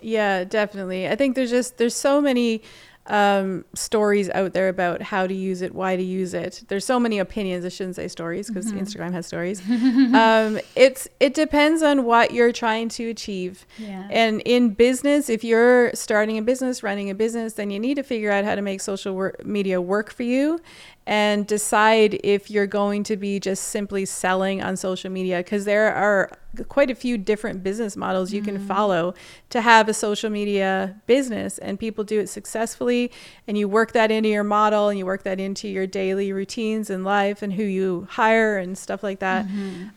Yeah, 0.00 0.44
definitely. 0.44 1.08
I 1.08 1.16
think 1.16 1.34
there's 1.34 1.50
just 1.50 1.78
there's 1.78 1.94
so 1.96 2.20
many 2.20 2.62
um, 3.06 3.64
stories 3.74 4.30
out 4.30 4.54
there 4.54 4.68
about 4.68 5.02
how 5.02 5.26
to 5.26 5.34
use 5.34 5.60
it, 5.60 5.74
why 5.74 5.96
to 5.96 6.02
use 6.02 6.32
it. 6.32 6.64
There's 6.68 6.84
so 6.84 6.98
many 6.98 7.18
opinions. 7.18 7.64
I 7.64 7.68
shouldn't 7.68 7.96
say 7.96 8.08
stories 8.08 8.48
because 8.48 8.72
Instagram 8.72 9.12
has 9.12 9.26
stories. 9.26 9.60
um, 9.70 10.58
it's 10.74 11.06
it 11.20 11.34
depends 11.34 11.82
on 11.82 12.04
what 12.04 12.32
you're 12.32 12.52
trying 12.52 12.88
to 12.90 13.10
achieve. 13.10 13.66
Yeah. 13.78 14.08
And 14.10 14.40
in 14.46 14.70
business, 14.70 15.28
if 15.28 15.44
you're 15.44 15.92
starting 15.94 16.38
a 16.38 16.42
business, 16.42 16.82
running 16.82 17.10
a 17.10 17.14
business, 17.14 17.54
then 17.54 17.70
you 17.70 17.78
need 17.78 17.96
to 17.96 18.02
figure 18.02 18.30
out 18.30 18.44
how 18.44 18.54
to 18.54 18.62
make 18.62 18.80
social 18.80 19.14
wor- 19.14 19.36
media 19.44 19.80
work 19.80 20.10
for 20.10 20.22
you 20.22 20.60
and 21.06 21.46
decide 21.46 22.18
if 22.24 22.50
you're 22.50 22.66
going 22.66 23.02
to 23.04 23.16
be 23.16 23.38
just 23.38 23.64
simply 23.64 24.06
selling 24.06 24.62
on 24.62 24.76
social 24.76 25.10
media 25.10 25.38
because 25.38 25.66
there 25.66 25.94
are 25.94 26.30
quite 26.68 26.90
a 26.90 26.94
few 26.94 27.18
different 27.18 27.62
business 27.62 27.96
models 27.96 28.32
you 28.32 28.40
can 28.40 28.58
follow 28.68 29.12
to 29.50 29.60
have 29.60 29.88
a 29.88 29.94
social 29.94 30.30
media 30.30 31.00
business 31.06 31.58
and 31.58 31.80
people 31.80 32.04
do 32.04 32.20
it 32.20 32.28
successfully 32.28 33.10
and 33.48 33.58
you 33.58 33.68
work 33.68 33.92
that 33.92 34.10
into 34.10 34.28
your 34.28 34.44
model 34.44 34.88
and 34.88 34.98
you 34.98 35.04
work 35.04 35.24
that 35.24 35.40
into 35.40 35.68
your 35.68 35.86
daily 35.86 36.32
routines 36.32 36.88
and 36.90 37.04
life 37.04 37.42
and 37.42 37.54
who 37.54 37.64
you 37.64 38.06
hire 38.10 38.56
and 38.56 38.78
stuff 38.78 39.02
like 39.02 39.18
that. 39.18 39.46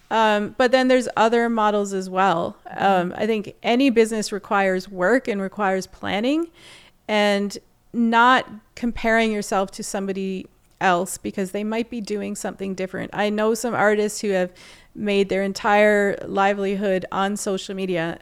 Um, 0.10 0.56
but 0.58 0.72
then 0.72 0.88
there's 0.88 1.08
other 1.16 1.48
models 1.48 1.94
as 1.94 2.10
well. 2.10 2.58
Um, 2.76 3.14
i 3.18 3.26
think 3.26 3.56
any 3.64 3.90
business 3.90 4.32
requires 4.32 4.90
work 4.90 5.28
and 5.28 5.42
requires 5.42 5.88
planning 5.88 6.48
and 7.08 7.58
not 7.94 8.50
comparing 8.76 9.32
yourself 9.32 9.72
to 9.72 9.84
somebody 9.84 10.48
else 10.80 11.18
because 11.18 11.52
they 11.52 11.64
might 11.64 11.90
be 11.90 12.02
doing 12.02 12.36
something 12.36 12.76
different. 12.76 13.12
I 13.14 13.30
know 13.30 13.54
some 13.54 13.74
artists 13.74 14.22
who 14.22 14.30
have 14.30 14.52
made 14.96 15.30
their 15.30 15.44
entire 15.44 16.18
livelihood 16.26 17.06
on 17.12 17.38
social 17.38 17.76
media, 17.76 18.20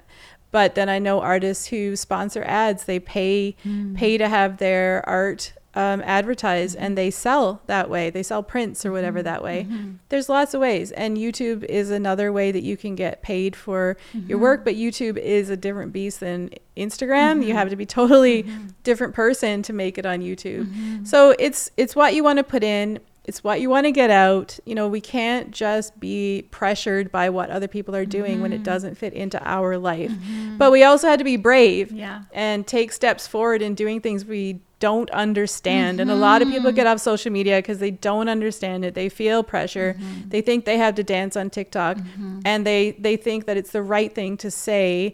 but 0.51 0.75
then 0.75 0.89
I 0.89 0.99
know 0.99 1.21
artists 1.21 1.67
who 1.67 1.95
sponsor 1.95 2.43
ads. 2.43 2.85
They 2.85 2.99
pay 2.99 3.55
hmm. 3.63 3.95
pay 3.95 4.17
to 4.17 4.29
have 4.29 4.57
their 4.57 5.07
art 5.07 5.53
um, 5.75 6.01
advertised 6.05 6.75
mm-hmm. 6.75 6.85
and 6.85 6.97
they 6.97 7.11
sell 7.11 7.61
that 7.67 7.89
way. 7.89 8.09
They 8.09 8.23
sell 8.23 8.41
prints 8.41 8.85
or 8.85 8.91
whatever 8.91 9.19
mm-hmm. 9.19 9.25
that 9.25 9.43
way. 9.43 9.67
Mm-hmm. 9.69 9.91
There's 10.09 10.29
lots 10.29 10.53
of 10.53 10.61
ways, 10.61 10.91
and 10.91 11.17
YouTube 11.17 11.63
is 11.65 11.91
another 11.91 12.31
way 12.31 12.51
that 12.51 12.63
you 12.63 12.77
can 12.77 12.95
get 12.95 13.21
paid 13.21 13.55
for 13.55 13.97
your 14.13 14.39
work. 14.39 14.63
But 14.63 14.75
YouTube 14.75 15.17
is 15.17 15.49
a 15.49 15.57
different 15.57 15.93
beast 15.93 16.19
than 16.21 16.51
Instagram. 16.77 17.45
You 17.45 17.53
have 17.53 17.69
to 17.69 17.75
be 17.75 17.85
totally 17.85 18.45
different 18.83 19.13
person 19.13 19.61
to 19.63 19.73
make 19.73 19.97
it 19.97 20.05
on 20.05 20.19
YouTube. 20.21 21.07
So 21.07 21.35
it's 21.37 21.71
it's 21.77 21.95
what 21.95 22.15
you 22.15 22.23
want 22.23 22.37
to 22.37 22.43
put 22.43 22.63
in. 22.63 22.99
It's 23.27 23.43
what 23.43 23.59
you 23.59 23.71
want 23.71 23.85
to 23.85 23.91
get 23.91 24.11
out. 24.11 24.59
You 24.65 24.75
know, 24.75 24.87
we 24.87 25.01
can't 25.01 25.49
just 25.49 25.99
be 25.99 26.47
pressured 26.51 27.11
by 27.11 27.29
what 27.31 27.49
other 27.49 27.67
people 27.67 27.95
are 27.95 28.05
doing 28.05 28.39
when 28.39 28.53
it 28.53 28.61
doesn't 28.61 28.95
fit 28.95 29.13
into 29.13 29.43
our 29.43 29.77
life. 29.77 30.11
But 30.57 30.71
we 30.71 30.83
also 30.83 31.07
had 31.07 31.17
to 31.19 31.25
be 31.25 31.35
brave 31.35 31.91
Yeah. 31.91 32.23
and 32.31 32.67
take 32.67 32.91
steps 32.91 33.27
forward 33.27 33.61
in 33.63 33.73
doing 33.73 33.99
things 33.99 34.25
we 34.25 34.61
don't 34.79 35.09
understand. 35.11 35.99
And 35.99 36.11
a 36.11 36.15
lot 36.15 36.41
of 36.41 36.49
people 36.49 36.69
mm-hmm. 36.69 36.75
get 36.75 36.87
off 36.87 36.99
social 36.99 37.31
media 37.31 37.57
because 37.57 37.79
they 37.79 37.91
don't 37.91 38.27
understand 38.27 38.83
it. 38.83 38.93
They 38.93 39.09
feel 39.09 39.43
pressure. 39.43 39.95
Mm-hmm. 39.97 40.29
They 40.29 40.41
think 40.41 40.65
they 40.65 40.77
have 40.77 40.95
to 40.95 41.03
dance 41.03 41.37
on 41.37 41.49
TikTok 41.49 41.97
mm-hmm. 41.97 42.41
and 42.45 42.65
they 42.65 42.91
they 42.91 43.15
think 43.15 43.45
that 43.45 43.57
it's 43.57 43.71
the 43.71 43.81
right 43.81 44.13
thing 44.13 44.37
to 44.37 44.51
say 44.51 45.13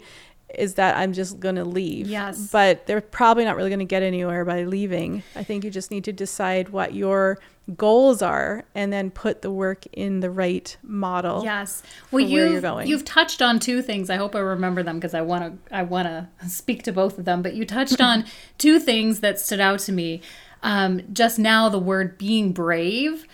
is 0.55 0.75
that 0.75 0.97
I'm 0.97 1.13
just 1.13 1.39
going 1.39 1.55
to 1.55 1.65
leave. 1.65 2.07
Yes. 2.07 2.49
But 2.51 2.87
they're 2.87 3.01
probably 3.01 3.45
not 3.45 3.55
really 3.55 3.69
going 3.69 3.79
to 3.79 3.85
get 3.85 4.03
anywhere 4.03 4.45
by 4.45 4.63
leaving. 4.63 5.23
I 5.35 5.43
think 5.43 5.63
you 5.63 5.71
just 5.71 5.91
need 5.91 6.03
to 6.05 6.13
decide 6.13 6.69
what 6.69 6.93
your 6.93 7.39
goals 7.77 8.21
are 8.21 8.65
and 8.75 8.91
then 8.91 9.11
put 9.11 9.41
the 9.41 9.51
work 9.51 9.85
in 9.93 10.19
the 10.19 10.29
right 10.29 10.75
model. 10.83 11.43
Yes. 11.43 11.83
Well, 12.11 12.21
you 12.21 12.49
you're 12.49 12.61
going. 12.61 12.87
you've 12.87 13.05
touched 13.05 13.41
on 13.41 13.59
two 13.59 13.81
things. 13.81 14.09
I 14.09 14.17
hope 14.17 14.35
I 14.35 14.39
remember 14.39 14.83
them 14.83 14.97
because 14.97 15.13
I 15.13 15.21
want 15.21 15.67
to 15.69 15.75
I 15.75 15.83
want 15.83 16.07
to 16.07 16.27
speak 16.49 16.83
to 16.83 16.91
both 16.91 17.17
of 17.17 17.25
them. 17.25 17.41
But 17.41 17.53
you 17.53 17.65
touched 17.65 18.01
on 18.01 18.25
two 18.57 18.79
things 18.79 19.19
that 19.21 19.39
stood 19.39 19.59
out 19.59 19.79
to 19.81 19.91
me. 19.91 20.21
Um, 20.63 21.01
just 21.11 21.39
now, 21.39 21.69
the 21.69 21.79
word 21.79 22.17
being 22.17 22.51
brave. 22.51 23.25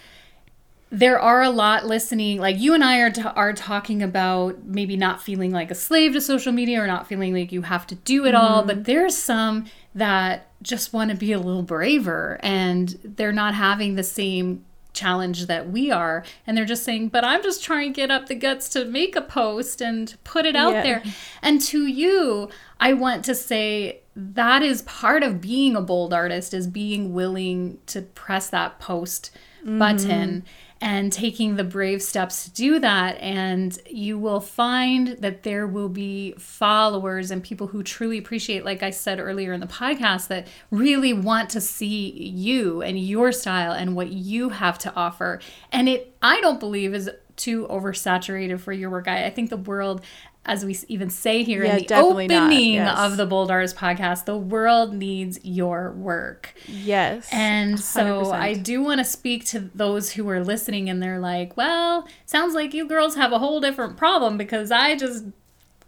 There 0.89 1.19
are 1.19 1.41
a 1.41 1.49
lot 1.49 1.85
listening. 1.85 2.39
Like 2.39 2.57
you 2.57 2.73
and 2.73 2.83
I 2.83 2.99
are 2.99 3.11
t- 3.11 3.21
are 3.21 3.51
talking 3.53 4.01
about 4.01 4.63
maybe 4.63 4.95
not 4.95 5.21
feeling 5.21 5.51
like 5.51 5.69
a 5.69 5.75
slave 5.75 6.13
to 6.13 6.21
social 6.21 6.53
media 6.53 6.81
or 6.81 6.87
not 6.87 7.07
feeling 7.07 7.33
like 7.33 7.51
you 7.51 7.63
have 7.63 7.85
to 7.87 7.95
do 7.95 8.25
it 8.25 8.33
all. 8.33 8.59
Mm-hmm. 8.59 8.67
But 8.67 8.83
there's 8.85 9.15
some 9.17 9.65
that 9.95 10.47
just 10.61 10.93
want 10.93 11.11
to 11.11 11.17
be 11.17 11.31
a 11.33 11.39
little 11.39 11.61
braver 11.63 12.39
and 12.41 12.97
they're 13.03 13.31
not 13.33 13.53
having 13.53 13.95
the 13.95 14.03
same 14.03 14.63
challenge 14.93 15.45
that 15.45 15.69
we 15.69 15.91
are 15.91 16.23
and 16.47 16.57
they're 16.57 16.65
just 16.65 16.83
saying 16.83 17.07
but 17.07 17.23
i'm 17.23 17.43
just 17.43 17.63
trying 17.63 17.93
to 17.93 17.95
get 17.95 18.09
up 18.09 18.25
the 18.25 18.33
guts 18.33 18.67
to 18.67 18.83
make 18.83 19.15
a 19.15 19.21
post 19.21 19.79
and 19.79 20.15
put 20.23 20.43
it 20.43 20.55
out 20.55 20.73
Yeah. 20.73 20.81
there 20.81 21.03
and 21.43 21.61
to 21.61 21.85
you 21.85 22.49
i 22.79 22.93
want 22.93 23.23
to 23.25 23.35
say 23.35 23.99
that 24.15 24.63
is 24.63 24.81
part 24.81 25.21
of 25.21 25.39
being 25.39 25.75
a 25.75 25.81
bold 25.81 26.15
artist 26.15 26.51
is 26.51 26.65
being 26.65 27.13
willing 27.13 27.77
to 27.85 28.01
press 28.01 28.49
that 28.49 28.79
post 28.79 29.29
button 29.63 30.43
and 30.81 31.11
taking 31.11 31.55
the 31.55 31.63
brave 31.63 32.01
steps 32.01 32.45
to 32.45 32.51
do 32.51 32.79
that 32.79 33.17
and 33.19 33.79
you 33.89 34.17
will 34.17 34.39
find 34.39 35.09
that 35.19 35.43
there 35.43 35.65
will 35.65 35.89
be 35.89 36.33
followers 36.37 37.31
and 37.31 37.43
people 37.43 37.67
who 37.67 37.81
truly 37.81 38.17
appreciate 38.17 38.63
like 38.63 38.83
i 38.83 38.89
said 38.89 39.19
earlier 39.19 39.53
in 39.53 39.59
the 39.59 39.67
podcast 39.67 40.27
that 40.27 40.47
really 40.71 41.13
want 41.13 41.49
to 41.49 41.61
see 41.61 42.09
you 42.09 42.81
and 42.81 42.99
your 42.99 43.31
style 43.31 43.71
and 43.71 43.95
what 43.95 44.11
you 44.11 44.49
have 44.49 44.77
to 44.79 44.93
offer. 44.95 45.39
And 45.71 45.89
it 45.89 46.15
i 46.21 46.39
don't 46.41 46.59
believe 46.59 46.93
is 46.93 47.09
too 47.37 47.65
oversaturated 47.69 48.59
for 48.59 48.73
your 48.73 48.89
work 48.89 49.07
i, 49.07 49.25
I 49.25 49.29
think 49.29 49.49
the 49.49 49.57
world 49.57 50.01
as 50.47 50.63
we 50.63 50.77
even 50.87 51.09
say 51.09 51.43
here 51.43 51.63
Yeah, 51.63 51.77
in 51.77 51.87
the 51.87 51.95
opening 51.95 52.73
yes. 52.75 52.97
of 52.97 53.17
the 53.17 53.25
Bold 53.25 53.49
Bouldars 53.49 53.75
podcast, 53.75 54.25
the 54.25 54.37
world 54.37 54.93
needs 54.93 55.39
your 55.43 55.91
work. 55.91 56.53
Yes. 56.65 57.27
And 57.31 57.77
so 57.79 58.23
100%. 58.23 58.31
I 58.31 58.53
do 58.53 58.81
want 58.81 58.99
to 58.99 59.03
speak 59.03 59.45
to 59.47 59.59
those 59.75 60.13
who 60.13 60.27
are 60.29 60.43
listening 60.43 60.89
and 60.89 61.03
they're 61.03 61.19
like, 61.19 61.57
well, 61.57 62.07
sounds 62.25 62.55
like 62.55 62.73
you 62.73 62.87
girls 62.87 63.15
have 63.15 63.33
a 63.33 63.39
whole 63.39 63.59
different 63.59 63.97
problem 63.97 64.37
because 64.37 64.71
I 64.71 64.95
just 64.95 65.25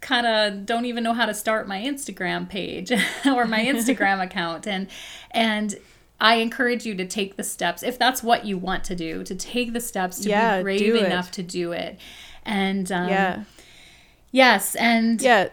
kind 0.02 0.26
of 0.26 0.66
don't 0.66 0.84
even 0.84 1.04
know 1.04 1.12
how 1.12 1.26
to 1.26 1.34
start 1.34 1.66
my 1.66 1.80
Instagram 1.80 2.48
page 2.48 2.92
or 3.26 3.46
my 3.46 3.60
Instagram 3.64 4.22
account 4.22 4.66
and 4.66 4.88
and 5.30 5.74
I 6.20 6.36
encourage 6.36 6.84
you 6.84 6.94
to 6.96 7.06
take 7.06 7.36
the 7.36 7.42
steps 7.44 7.82
if 7.82 7.98
that's 7.98 8.22
what 8.22 8.44
you 8.44 8.58
want 8.58 8.84
to 8.84 8.94
do 8.94 9.24
to 9.24 9.34
take 9.34 9.72
the 9.72 9.80
steps 9.80 10.20
to 10.20 10.28
Yeah, 10.28 10.58
be 10.58 10.62
brave 10.62 10.94
it. 10.94 11.04
enough 11.06 11.30
to 11.32 11.42
do 11.42 11.72
it. 11.72 11.98
And 12.44 12.90
um, 12.92 13.08
yeah. 13.08 13.44
yes, 14.30 14.74
and 14.74 15.20
Yeah. 15.20 15.48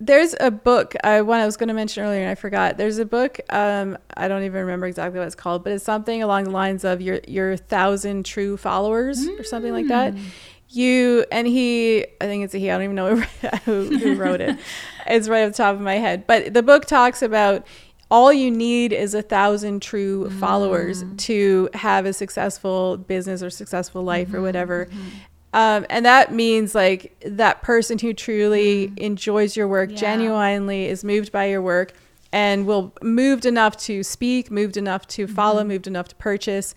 There's 0.00 0.34
a 0.40 0.50
book 0.50 0.94
I 1.04 1.22
one 1.22 1.40
I 1.40 1.46
was 1.46 1.56
going 1.56 1.68
to 1.68 1.74
mention 1.74 2.02
earlier 2.04 2.20
and 2.20 2.28
I 2.30 2.34
forgot. 2.34 2.76
There's 2.76 2.98
a 2.98 3.06
book 3.06 3.38
um 3.48 3.96
I 4.16 4.26
don't 4.28 4.42
even 4.42 4.60
remember 4.62 4.86
exactly 4.86 5.18
what 5.20 5.26
it's 5.26 5.36
called, 5.36 5.62
but 5.64 5.72
it's 5.72 5.84
something 5.84 6.22
along 6.22 6.44
the 6.44 6.50
lines 6.50 6.84
of 6.84 7.00
your 7.00 7.20
your 7.28 7.56
thousand 7.56 8.26
true 8.26 8.56
followers 8.56 9.26
or 9.26 9.44
something 9.44 9.72
like 9.72 9.86
that. 9.88 10.14
You 10.68 11.24
and 11.30 11.46
he, 11.46 12.04
I 12.20 12.24
think 12.24 12.44
it's 12.44 12.54
a 12.54 12.58
he. 12.58 12.68
I 12.70 12.74
don't 12.74 12.82
even 12.84 12.96
know 12.96 13.16
who, 13.64 13.96
who 13.96 14.14
wrote 14.16 14.40
it. 14.40 14.58
It's 15.06 15.28
right 15.28 15.44
off 15.44 15.52
the 15.52 15.56
top 15.58 15.74
of 15.74 15.80
my 15.82 15.96
head. 15.96 16.26
But 16.26 16.54
the 16.54 16.62
book 16.62 16.86
talks 16.86 17.20
about 17.22 17.66
all 18.14 18.32
you 18.32 18.48
need 18.48 18.92
is 18.92 19.12
a 19.12 19.22
thousand 19.22 19.82
true 19.82 20.26
mm-hmm. 20.26 20.38
followers 20.38 21.04
to 21.16 21.68
have 21.74 22.06
a 22.06 22.12
successful 22.12 22.96
business 22.96 23.42
or 23.42 23.50
successful 23.50 24.04
life 24.04 24.28
or 24.28 24.34
mm-hmm. 24.34 24.42
whatever. 24.42 24.86
Mm-hmm. 24.86 25.08
Um, 25.52 25.84
and 25.90 26.06
that 26.06 26.32
means 26.32 26.76
like 26.76 27.16
that 27.26 27.62
person 27.62 27.98
who 27.98 28.14
truly 28.14 28.92
enjoys 28.96 29.56
your 29.56 29.66
work, 29.66 29.90
Yeah. 29.90 29.96
genuinely 29.96 30.86
is 30.86 31.02
moved 31.02 31.32
by 31.32 31.46
your 31.46 31.60
work, 31.60 31.92
and 32.32 32.66
will 32.66 32.92
moved 33.02 33.46
enough 33.46 33.76
to 33.78 34.04
speak, 34.04 34.48
moved 34.48 34.76
enough 34.76 35.08
to 35.08 35.26
follow, 35.26 35.64
moved 35.64 35.88
enough 35.88 36.06
to 36.06 36.14
purchase, 36.14 36.72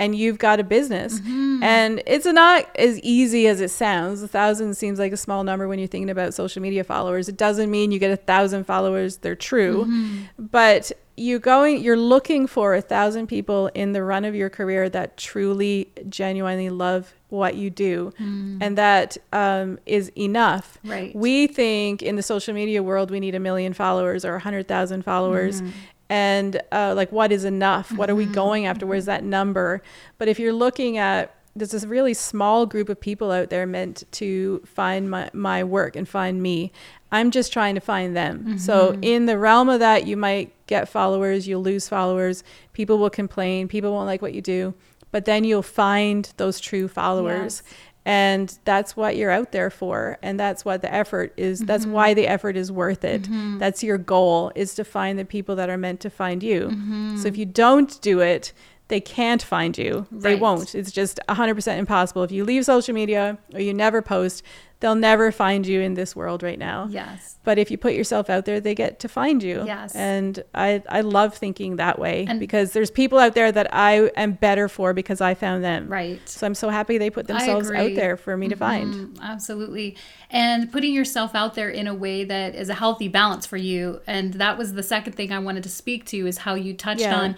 and 0.00 0.16
you've 0.16 0.38
got 0.38 0.58
a 0.58 0.64
business. 0.64 1.20
Mm-hmm. 1.20 1.62
And 1.62 2.02
it's 2.06 2.24
not 2.24 2.74
as 2.76 2.98
easy 3.00 3.46
as 3.46 3.60
it 3.60 3.70
sounds. 3.70 4.22
A 4.22 4.28
thousand 4.28 4.74
seems 4.74 4.98
like 4.98 5.12
a 5.12 5.16
small 5.16 5.44
number 5.44 5.68
when 5.68 5.78
you're 5.78 5.88
thinking 5.88 6.08
about 6.08 6.32
social 6.32 6.62
media 6.62 6.84
followers. 6.84 7.28
It 7.28 7.36
doesn't 7.36 7.70
mean 7.70 7.92
you 7.92 7.98
get 7.98 8.10
a 8.10 8.16
thousand 8.16 8.64
followers; 8.64 9.18
they're 9.18 9.36
true, 9.36 9.84
mm-hmm. 9.84 10.22
but 10.38 10.90
you're 11.18 11.38
going 11.38 11.82
you're 11.82 11.98
looking 11.98 12.46
for 12.46 12.74
a 12.74 12.80
thousand 12.80 13.26
people 13.26 13.66
in 13.74 13.92
the 13.92 14.02
run 14.02 14.24
of 14.24 14.34
your 14.34 14.48
career 14.48 14.88
that 14.88 15.18
truly 15.18 15.92
genuinely 16.08 16.70
love 16.70 17.12
what 17.28 17.56
you 17.56 17.68
do 17.68 18.10
mm. 18.18 18.56
and 18.62 18.78
that 18.78 19.18
um, 19.32 19.78
is 19.84 20.10
enough 20.16 20.78
Right. 20.82 21.14
we 21.14 21.46
think 21.46 22.02
in 22.02 22.16
the 22.16 22.22
social 22.22 22.54
media 22.54 22.82
world 22.82 23.10
we 23.10 23.20
need 23.20 23.34
a 23.34 23.40
million 23.40 23.74
followers 23.74 24.24
or 24.24 24.36
a 24.36 24.40
hundred 24.40 24.66
thousand 24.66 25.04
followers 25.04 25.60
mm-hmm. 25.60 25.72
And 26.10 26.60
uh, 26.72 26.92
like 26.94 27.10
what 27.12 27.32
is 27.32 27.44
enough? 27.44 27.90
What 27.92 28.10
are 28.10 28.14
we 28.14 28.24
mm-hmm. 28.24 28.34
going 28.34 28.66
after? 28.66 28.84
Where's 28.84 29.06
that 29.06 29.20
mm-hmm. 29.20 29.30
number? 29.30 29.82
But 30.18 30.28
if 30.28 30.38
you're 30.38 30.52
looking 30.52 30.98
at 30.98 31.34
there's 31.56 31.72
this 31.72 31.84
really 31.84 32.14
small 32.14 32.64
group 32.64 32.88
of 32.88 33.00
people 33.00 33.32
out 33.32 33.50
there 33.50 33.66
meant 33.66 34.04
to 34.12 34.62
find 34.64 35.10
my, 35.10 35.28
my 35.32 35.64
work 35.64 35.96
and 35.96 36.08
find 36.08 36.40
me. 36.40 36.70
I'm 37.10 37.32
just 37.32 37.52
trying 37.52 37.74
to 37.74 37.80
find 37.80 38.16
them. 38.16 38.56
So 38.56 38.92
mm-hmm. 38.92 39.02
in 39.02 39.26
the 39.26 39.36
realm 39.36 39.68
of 39.68 39.80
that 39.80 40.06
you 40.06 40.16
might 40.16 40.52
get 40.66 40.88
followers 40.88 41.48
you'll 41.48 41.62
lose 41.62 41.88
followers 41.88 42.44
people 42.72 42.98
will 42.98 43.10
complain 43.10 43.66
people 43.66 43.92
won't 43.92 44.06
like 44.06 44.22
what 44.22 44.32
you 44.32 44.40
do 44.40 44.74
but 45.12 45.24
then 45.24 45.44
you'll 45.44 45.62
find 45.62 46.32
those 46.36 46.60
true 46.60 46.88
followers. 46.88 47.62
Yes. 47.64 47.74
And 48.04 48.58
that's 48.64 48.96
what 48.96 49.16
you're 49.16 49.30
out 49.30 49.52
there 49.52 49.70
for 49.70 50.16
and 50.22 50.40
that's 50.40 50.64
what 50.64 50.80
the 50.82 50.92
effort 50.92 51.32
is 51.36 51.60
that's 51.60 51.84
Mm-hmm. 51.84 51.92
why 51.92 52.14
the 52.14 52.26
effort 52.26 52.56
is 52.56 52.72
worth 52.72 53.04
it. 53.04 53.28
That's 53.58 53.82
your 53.82 53.98
goal 53.98 54.52
is 54.54 54.74
to 54.76 54.84
find 54.84 55.18
the 55.18 55.24
people 55.24 55.54
that 55.56 55.68
are 55.68 55.76
meant 55.76 56.00
to 56.00 56.10
find 56.10 56.42
you. 56.42 56.68
Mm-hmm. 56.68 57.16
so 57.18 57.28
if 57.28 57.36
you 57.36 57.46
don't 57.46 58.00
do 58.00 58.20
it 58.20 58.52
they 58.88 59.00
can't 59.00 59.40
find 59.40 59.78
you. 59.78 60.08
They 60.10 60.34
won't. 60.34 60.74
It's 60.74 60.90
just 60.90 61.20
100% 61.28 61.78
impossible. 61.78 62.24
If 62.24 62.32
you 62.32 62.44
leave 62.44 62.64
social 62.64 62.92
media 62.92 63.38
or 63.54 63.60
you 63.60 63.72
never 63.72 64.02
post 64.02 64.42
they'll 64.80 64.94
never 64.94 65.30
find 65.30 65.66
you 65.66 65.80
in 65.80 65.94
this 65.94 66.16
world 66.16 66.42
right 66.42 66.58
now 66.58 66.88
yes. 66.90 67.38
but 67.44 67.58
if 67.58 67.70
you 67.70 67.78
put 67.78 67.92
yourself 67.92 68.28
out 68.28 68.44
there 68.44 68.60
they 68.60 68.74
get 68.74 68.98
to 68.98 69.08
find 69.08 69.42
you 69.42 69.62
Yes. 69.64 69.94
and 69.94 70.42
i 70.54 70.82
i 70.88 71.00
love 71.02 71.34
thinking 71.34 71.76
that 71.76 71.98
way 71.98 72.26
And- 72.28 72.40
because 72.40 72.72
there's 72.72 72.90
people 72.90 73.18
out 73.18 73.34
there 73.34 73.52
that 73.52 73.72
i 73.74 74.10
am 74.16 74.32
better 74.32 74.68
for 74.68 74.92
because 74.92 75.20
i 75.20 75.34
found 75.34 75.62
them 75.62 75.88
Right. 75.88 76.20
so 76.28 76.46
i'm 76.46 76.54
so 76.54 76.68
happy 76.70 76.98
they 76.98 77.10
put 77.10 77.26
themselves 77.26 77.70
out 77.70 77.94
there 77.94 78.16
for 78.16 78.36
me 78.36 78.48
to 78.48 78.56
mm-hmm. 78.56 78.64
find 78.64 79.18
absolutely. 79.22 79.96
And 80.30 80.70
putting 80.70 80.94
yourself 80.94 81.34
out 81.34 81.54
there 81.54 81.68
in 81.70 81.86
a 81.86 81.94
way 81.94 82.24
that 82.24 82.54
is 82.54 82.68
a 82.68 82.74
healthy 82.74 83.08
balance 83.08 83.46
for 83.46 83.56
you. 83.56 84.00
And 84.06 84.34
that 84.34 84.56
was 84.58 84.74
the 84.74 84.82
second 84.82 85.14
thing 85.14 85.32
I 85.32 85.38
wanted 85.40 85.62
to 85.64 85.68
speak 85.68 86.04
to 86.06 86.26
is 86.26 86.38
how 86.38 86.54
you 86.54 86.72
touched 86.74 87.00
Yeah. 87.00 87.18
on 87.18 87.36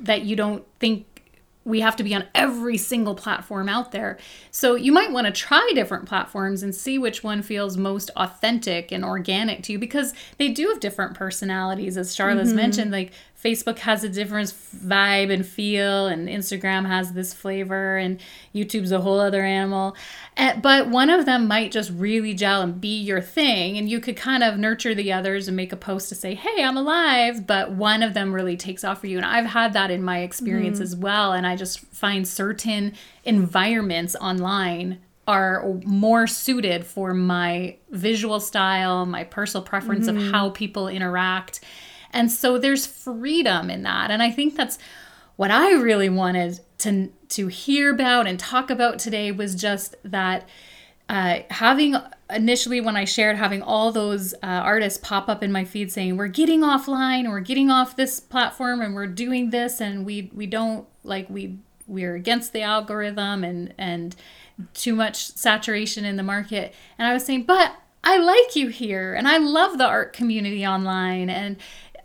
that 0.00 0.22
you 0.22 0.34
don't 0.36 0.64
think 0.80 1.15
we 1.66 1.80
have 1.80 1.96
to 1.96 2.04
be 2.04 2.14
on 2.14 2.24
every 2.32 2.78
single 2.78 3.16
platform 3.16 3.68
out 3.68 3.90
there. 3.90 4.16
So 4.52 4.76
you 4.76 4.92
might 4.92 5.10
want 5.10 5.26
to 5.26 5.32
try 5.32 5.72
different 5.74 6.06
platforms 6.06 6.62
and 6.62 6.72
see 6.72 6.96
which 6.96 7.24
one 7.24 7.42
feels 7.42 7.76
most 7.76 8.08
authentic 8.14 8.92
and 8.92 9.04
organic 9.04 9.64
to 9.64 9.72
you 9.72 9.78
because 9.78 10.14
they 10.38 10.48
do 10.48 10.68
have 10.68 10.78
different 10.78 11.14
personalities 11.14 11.96
as 11.96 12.14
Charla's 12.14 12.48
mm-hmm. 12.48 12.56
mentioned 12.56 12.92
like 12.92 13.12
Facebook 13.42 13.78
has 13.80 14.02
a 14.02 14.08
different 14.08 14.48
vibe 14.48 15.32
and 15.32 15.46
feel, 15.46 16.06
and 16.06 16.28
Instagram 16.28 16.86
has 16.86 17.12
this 17.12 17.34
flavor, 17.34 17.96
and 17.96 18.20
YouTube's 18.54 18.92
a 18.92 19.00
whole 19.00 19.20
other 19.20 19.42
animal. 19.42 19.94
Eh, 20.36 20.58
but 20.60 20.88
one 20.88 21.10
of 21.10 21.26
them 21.26 21.46
might 21.46 21.70
just 21.70 21.90
really 21.92 22.34
gel 22.34 22.62
and 22.62 22.80
be 22.80 22.98
your 22.98 23.20
thing, 23.20 23.76
and 23.76 23.88
you 23.88 24.00
could 24.00 24.16
kind 24.16 24.42
of 24.42 24.58
nurture 24.58 24.94
the 24.94 25.12
others 25.12 25.48
and 25.48 25.56
make 25.56 25.72
a 25.72 25.76
post 25.76 26.08
to 26.08 26.14
say, 26.14 26.34
"Hey, 26.34 26.64
I'm 26.64 26.76
alive." 26.76 27.46
But 27.46 27.72
one 27.72 28.02
of 28.02 28.14
them 28.14 28.32
really 28.32 28.56
takes 28.56 28.84
off 28.84 29.00
for 29.00 29.06
you, 29.06 29.18
and 29.18 29.26
I've 29.26 29.46
had 29.46 29.74
that 29.74 29.90
in 29.90 30.02
my 30.02 30.20
experience 30.20 30.76
mm-hmm. 30.76 30.84
as 30.84 30.96
well. 30.96 31.32
And 31.32 31.46
I 31.46 31.56
just 31.56 31.80
find 31.80 32.26
certain 32.26 32.94
environments 33.24 34.16
online 34.16 34.98
are 35.28 35.64
more 35.84 36.26
suited 36.26 36.86
for 36.86 37.12
my 37.12 37.76
visual 37.90 38.38
style, 38.38 39.06
my 39.06 39.24
personal 39.24 39.64
preference 39.64 40.06
of 40.06 40.14
mm-hmm. 40.14 40.30
how 40.30 40.50
people 40.50 40.88
interact. 40.88 41.60
And 42.12 42.30
so 42.30 42.58
there's 42.58 42.86
freedom 42.86 43.70
in 43.70 43.82
that. 43.82 44.10
And 44.10 44.22
I 44.22 44.30
think 44.30 44.56
that's 44.56 44.78
what 45.36 45.50
I 45.50 45.72
really 45.72 46.08
wanted 46.08 46.60
to 46.78 47.08
to 47.28 47.48
hear 47.48 47.92
about 47.92 48.26
and 48.26 48.38
talk 48.38 48.70
about 48.70 48.98
today 48.98 49.32
was 49.32 49.54
just 49.54 49.96
that 50.04 50.48
uh, 51.08 51.40
having 51.50 51.96
initially 52.30 52.80
when 52.80 52.96
I 52.96 53.04
shared 53.04 53.36
having 53.36 53.62
all 53.62 53.92
those 53.92 54.34
uh, 54.34 54.46
artists 54.46 54.98
pop 55.02 55.28
up 55.28 55.42
in 55.42 55.52
my 55.52 55.64
feed 55.64 55.92
saying 55.92 56.16
we're 56.16 56.26
getting 56.26 56.60
offline, 56.60 57.28
we're 57.28 57.40
getting 57.40 57.70
off 57.70 57.96
this 57.96 58.18
platform, 58.18 58.80
and 58.80 58.94
we're 58.94 59.06
doing 59.06 59.50
this, 59.50 59.80
and 59.80 60.04
we 60.04 60.30
we 60.34 60.46
don't 60.46 60.86
like 61.04 61.30
we 61.30 61.58
we're 61.86 62.16
against 62.16 62.52
the 62.52 62.62
algorithm 62.62 63.44
and 63.44 63.72
and 63.78 64.16
too 64.74 64.94
much 64.94 65.28
saturation 65.28 66.04
in 66.04 66.16
the 66.16 66.22
market. 66.22 66.74
And 66.98 67.06
I 67.06 67.12
was 67.12 67.24
saying, 67.24 67.44
but 67.44 67.72
I 68.02 68.18
like 68.18 68.56
you 68.56 68.68
here, 68.68 69.14
and 69.14 69.28
I 69.28 69.38
love 69.38 69.78
the 69.78 69.86
art 69.86 70.12
community 70.12 70.66
online, 70.66 71.28
and 71.28 71.56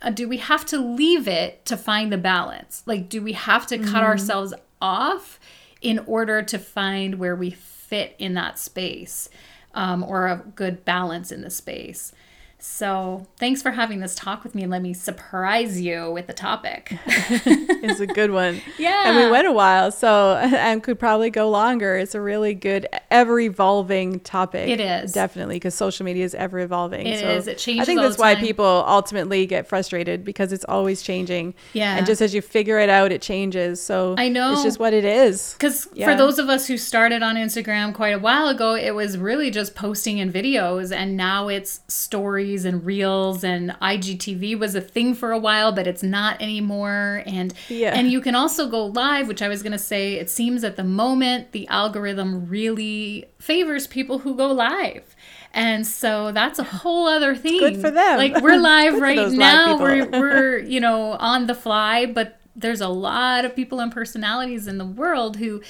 do 0.10 0.28
we 0.28 0.38
have 0.38 0.66
to 0.68 0.80
leave 0.80 1.28
it 1.28 1.66
to 1.66 1.78
find 1.78 2.12
the 2.12 2.18
balance? 2.18 2.84
Like, 2.86 3.10
do 3.10 3.22
we 3.22 3.34
have 3.34 3.68
to 3.68 3.78
cut 3.78 4.04
ourselves 4.04 4.54
off 4.82 5.40
in 5.82 6.00
order 6.00 6.42
to 6.42 6.58
find 6.58 7.20
where 7.20 7.36
we 7.36 7.52
fit 7.52 8.16
in 8.18 8.34
that 8.34 8.58
space 8.58 9.30
um, 9.74 10.04
or 10.04 10.28
a 10.28 10.44
good 10.56 10.84
balance 10.86 11.32
in 11.32 11.42
the 11.42 11.50
space? 11.50 12.14
So, 12.63 13.26
thanks 13.38 13.63
for 13.63 13.71
having 13.71 14.02
this 14.02 14.13
talk 14.13 14.43
with 14.43 14.54
me 14.54 14.62
and 14.62 14.69
let 14.71 14.84
me 14.84 14.93
surprise 14.93 15.82
you 15.82 16.12
with 16.12 16.28
the 16.28 16.34
topic. 16.34 16.95
it's 17.08 18.00
a 18.00 18.06
good 18.08 18.30
one. 18.32 18.62
Yeah. 18.78 19.10
And 19.10 19.17
we 19.17 19.30
went 19.30 19.47
a 19.47 19.52
while, 19.52 19.91
so 19.91 20.36
and 20.41 20.82
could 20.82 20.97
probably 20.97 21.30
go 21.30 21.50
longer. 21.50 21.97
It's 21.97 22.15
a 22.15 22.21
really 22.21 22.54
good, 22.56 22.88
ever 23.12 23.39
evolving 23.39 24.19
topic. 24.21 24.69
It 24.69 24.80
is. 24.80 25.12
definitely 25.12 25.56
because 25.56 25.76
social 25.76 26.04
media 26.04 26.24
is 26.26 26.34
ever 26.34 26.60
evolving. 26.60 27.06
It 27.06 27.19
so 27.19 27.30
is. 27.30 27.47
It 27.47 27.52
I 27.52 27.56
changes 27.56 27.86
think 27.86 28.00
all 28.00 28.08
that's 28.08 28.17
why 28.19 28.36
people 28.36 28.65
ultimately 28.65 29.45
get 29.45 29.67
frustrated 29.67 30.24
because 30.24 30.52
it's 30.52 30.65
always 30.65 31.02
changing. 31.02 31.54
Yeah. 31.74 31.97
And 31.97 32.06
just 32.06 32.21
as 32.21 32.34
you 32.34 32.41
figure 32.41 32.80
it 32.80 32.89
out, 32.89 33.12
it 33.12 33.21
changes. 33.21 33.82
So 33.82 34.15
I 34.17 34.30
know. 34.30 34.54
it's 34.54 34.63
just 34.63 34.80
what 34.80 34.93
it 34.93 35.06
is. 35.06 35.54
Because 35.54 35.88
Yeah. 35.93 36.12
for 36.12 36.15
those 36.17 36.39
of 36.39 36.50
us 36.50 36.67
who 36.67 36.78
started 36.78 37.21
on 37.24 37.36
Instagram 37.36 37.93
quite 37.93 38.13
a 38.15 38.19
while 38.19 38.47
ago, 38.47 38.76
it 38.76 38.91
was 38.95 39.17
really 39.17 39.52
just 39.52 39.76
posting 39.76 40.19
and 40.19 40.34
videos, 40.34 40.95
and 40.95 41.17
now 41.17 41.47
it's 41.50 41.82
stories 41.88 42.51
and 42.66 42.86
reels. 42.86 43.44
And 43.44 43.72
IGTV 43.82 44.58
was 44.60 44.76
a 44.76 44.82
thing 44.82 45.16
for 45.16 45.32
a 45.32 45.38
while, 45.40 45.72
but 45.72 45.88
it's 45.88 46.04
not 46.04 46.42
anymore. 46.42 47.24
And 47.26 47.54
Yeah. 47.70 47.94
and 47.96 48.12
you 48.12 48.22
can 48.22 48.36
also 48.36 48.68
go 48.70 48.86
live, 48.86 49.28
which 49.28 49.42
I 49.42 49.48
was 49.48 49.64
gonna 49.64 49.80
say. 49.80 50.14
It 50.16 50.30
seems 50.30 50.64
at 50.64 50.76
the 50.76 50.84
moment 50.84 51.52
the 51.52 51.68
algorithm 51.68 52.48
really 52.48 53.26
favors 53.40 53.88
people 53.88 54.20
who 54.20 54.36
go 54.36 54.52
live. 54.52 55.16
And 55.54 55.86
so 55.86 56.32
that's 56.32 56.60
a 56.60 56.64
whole 56.64 57.08
other 57.08 57.36
thing. 57.36 57.60
good 57.60 57.82
for 57.82 57.92
them. 57.92 58.18
Like 58.18 58.42
we're 58.42 58.58
live 58.74 59.00
right 59.02 59.18
those 59.18 59.32
live 59.34 59.40
now. 59.40 59.78
We're 59.80 60.06
we're 60.20 60.58
you 60.60 60.80
know 60.80 61.14
on 61.14 61.48
the 61.48 61.56
fly, 61.56 62.06
but 62.06 62.38
there's 62.56 62.82
a 62.82 62.90
lot 62.90 63.46
of 63.46 63.56
people 63.56 63.80
and 63.80 63.92
personalities 63.92 64.68
in 64.68 64.78
the 64.78 64.86
world 64.86 65.38
who 65.38 65.62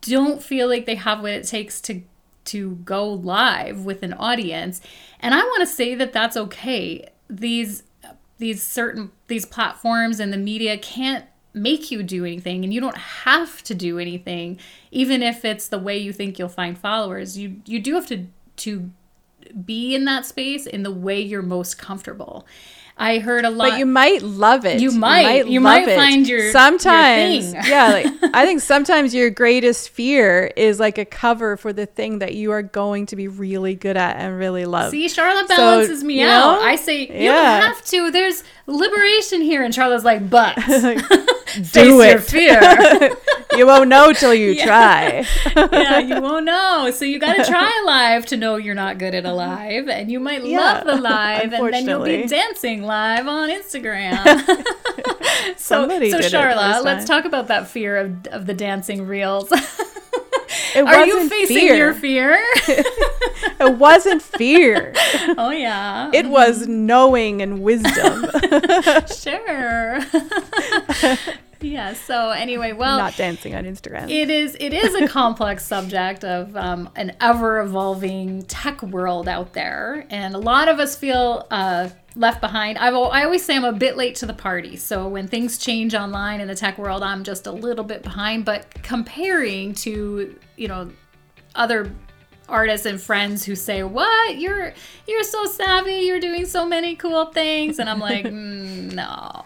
don't 0.00 0.42
feel 0.42 0.68
like 0.68 0.86
they 0.86 0.94
have 0.94 1.20
what 1.20 1.32
it 1.32 1.46
takes 1.46 1.80
to 1.82 2.02
to 2.46 2.76
go 2.84 3.08
live 3.08 3.84
with 3.84 4.02
an 4.04 4.12
audience 4.14 4.80
and 5.20 5.34
i 5.34 5.38
want 5.38 5.60
to 5.60 5.66
say 5.66 5.94
that 5.94 6.12
that's 6.12 6.36
okay. 6.36 7.08
These 7.28 7.82
these 8.38 8.62
certain 8.62 9.10
these 9.28 9.46
platforms 9.46 10.20
and 10.20 10.32
the 10.32 10.38
media 10.38 10.76
can't 10.78 11.24
make 11.54 11.90
you 11.90 12.02
do 12.02 12.24
anything 12.24 12.64
and 12.64 12.74
you 12.74 12.80
don't 12.80 12.98
have 12.98 13.62
to 13.62 13.74
do 13.74 13.98
anything 13.98 14.58
even 14.90 15.22
if 15.22 15.42
it's 15.42 15.68
the 15.68 15.78
way 15.78 15.96
you 15.96 16.12
think 16.12 16.38
you'll 16.38 16.48
find 16.48 16.78
followers. 16.78 17.38
You 17.38 17.60
you 17.64 17.80
do 17.80 17.94
have 17.94 18.06
to 18.08 18.26
to 18.56 18.90
be 19.64 19.94
in 19.94 20.04
that 20.06 20.26
space 20.26 20.66
in 20.66 20.82
the 20.82 20.90
way 20.90 21.20
you're 21.20 21.42
most 21.42 21.78
comfortable 21.78 22.46
I 22.98 23.18
heard 23.18 23.44
a 23.44 23.50
lot. 23.50 23.70
But 23.72 23.78
you 23.78 23.84
might 23.84 24.22
love 24.22 24.64
it. 24.64 24.80
You 24.80 24.90
might. 24.90 25.46
You 25.46 25.60
love 25.60 25.84
might 25.86 25.94
find 25.94 26.26
your- 26.26 26.40
your 26.44 26.50
sometimes. 26.52 27.52
thing. 27.52 27.62
yeah, 27.66 27.88
like 27.88 28.06
I 28.34 28.46
think 28.46 28.62
sometimes 28.62 29.14
your 29.14 29.28
greatest 29.28 29.90
fear 29.90 30.50
is 30.56 30.80
like 30.80 30.96
a 30.96 31.04
cover 31.04 31.58
for 31.58 31.74
the 31.74 31.84
thing 31.84 32.20
that 32.20 32.34
you 32.34 32.52
are 32.52 32.62
going 32.62 33.04
to 33.06 33.16
be 33.16 33.28
really 33.28 33.74
good 33.74 33.98
at 33.98 34.16
and 34.16 34.38
really 34.38 34.64
love. 34.64 34.92
See, 34.92 35.06
Charla 35.06 35.46
So, 35.46 35.56
balances 35.56 36.02
me 36.02 36.22
out. 36.22 36.28
know? 36.56 36.60
I 36.62 36.76
say 36.76 37.00
you 37.02 37.24
Yeah. 37.24 37.60
don't 37.60 37.68
have 37.68 37.84
to. 37.84 38.10
There's 38.10 38.42
liberation 38.66 39.42
here, 39.42 39.62
and 39.62 39.74
Charla's 39.74 40.04
like, 40.04 40.30
but 40.30 40.56
Do 41.72 42.00
it. 42.02 42.20
fear. 42.20 43.10
you 43.56 43.66
won't 43.66 43.88
know 43.88 44.12
till 44.12 44.34
you 44.34 44.54
try. 44.62 45.24
yeah, 45.56 45.98
you 45.98 46.20
won't 46.20 46.44
know. 46.44 46.90
So 46.92 47.04
you 47.04 47.18
got 47.18 47.36
to 47.36 47.44
try 47.44 47.82
live 47.86 48.26
to 48.26 48.36
know 48.36 48.56
you're 48.56 48.74
not 48.74 48.98
good 48.98 49.14
at 49.14 49.24
a 49.24 49.32
live, 49.32 49.88
and 49.88 50.10
you 50.10 50.20
might 50.20 50.44
Yeah, 50.44 50.58
love 50.60 50.84
the 50.86 50.96
live, 50.96 51.52
and 51.52 51.72
then 51.72 51.86
you'll 51.86 52.04
be 52.04 52.26
dancing 52.26 52.82
live 52.82 53.26
on 53.26 53.48
Instagram. 53.50 54.24
so, 55.56 55.80
Somebody 55.80 56.10
so 56.10 56.18
did 56.18 56.26
it 56.26 56.32
Charla, 56.32 56.74
this 56.74 56.84
let's 56.84 57.04
talk 57.06 57.24
about 57.24 57.48
that 57.48 57.68
fear 57.68 57.96
of, 57.96 58.26
of 58.28 58.46
the 58.46 58.54
dancing 58.54 59.06
reels. 59.06 59.50
It 60.74 60.84
Are 60.86 61.06
you 61.06 61.28
facing 61.28 61.56
fear. 61.56 61.74
your 61.76 61.94
fear? 61.94 62.36
It 63.58 63.78
wasn't 63.78 64.20
fear. 64.22 64.92
oh 65.38 65.50
yeah, 65.50 66.10
It 66.12 66.26
was 66.26 66.66
knowing 66.68 67.40
and 67.42 67.62
wisdom, 67.62 68.26
sure. 69.08 70.00
yeah. 71.72 71.92
So 71.94 72.30
anyway, 72.30 72.72
well, 72.72 72.98
not 72.98 73.16
dancing 73.16 73.54
on 73.54 73.64
Instagram. 73.64 74.10
It 74.10 74.30
is 74.30 74.56
it 74.58 74.72
is 74.72 74.94
a 74.94 75.08
complex 75.08 75.64
subject 75.74 76.24
of 76.24 76.56
um, 76.56 76.88
an 76.96 77.16
ever 77.20 77.60
evolving 77.60 78.42
tech 78.44 78.82
world 78.82 79.28
out 79.28 79.52
there, 79.52 80.06
and 80.10 80.34
a 80.34 80.38
lot 80.38 80.68
of 80.68 80.78
us 80.78 80.96
feel 80.96 81.46
uh, 81.50 81.88
left 82.14 82.40
behind. 82.40 82.78
I've, 82.78 82.94
I 82.94 83.24
always 83.24 83.44
say 83.44 83.56
I'm 83.56 83.64
a 83.64 83.72
bit 83.72 83.96
late 83.96 84.14
to 84.16 84.26
the 84.26 84.34
party. 84.34 84.76
So 84.76 85.08
when 85.08 85.26
things 85.26 85.58
change 85.58 85.94
online 85.94 86.40
in 86.40 86.48
the 86.48 86.54
tech 86.54 86.78
world, 86.78 87.02
I'm 87.02 87.24
just 87.24 87.46
a 87.46 87.52
little 87.52 87.84
bit 87.84 88.02
behind. 88.02 88.44
But 88.44 88.82
comparing 88.82 89.74
to 89.74 90.38
you 90.56 90.68
know 90.68 90.90
other 91.54 91.90
artists 92.48 92.86
and 92.86 93.00
friends 93.00 93.44
who 93.44 93.54
say 93.56 93.82
what 93.82 94.38
you're 94.38 94.72
you're 95.08 95.22
so 95.24 95.44
savvy 95.46 96.00
you're 96.06 96.20
doing 96.20 96.46
so 96.46 96.64
many 96.66 96.94
cool 96.94 97.26
things 97.26 97.78
and 97.80 97.90
i'm 97.90 97.98
like 97.98 98.24
mm, 98.26 98.92
no 98.92 99.42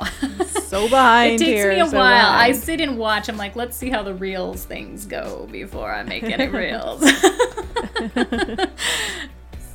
so 0.68 0.88
behind 0.88 1.34
it 1.34 1.38
takes 1.38 1.50
here. 1.50 1.72
me 1.72 1.80
a 1.80 1.86
so 1.88 1.96
while. 1.96 2.30
I 2.30 2.52
sit 2.52 2.80
and 2.80 2.96
watch. 2.96 3.28
I'm 3.28 3.36
like, 3.36 3.56
let's 3.56 3.76
see 3.76 3.90
how 3.90 4.04
the 4.04 4.14
reels 4.14 4.64
things 4.64 5.04
go 5.06 5.48
before 5.50 5.90
I 5.92 6.04
make 6.04 6.22
any 6.22 6.46
reels. 6.46 7.00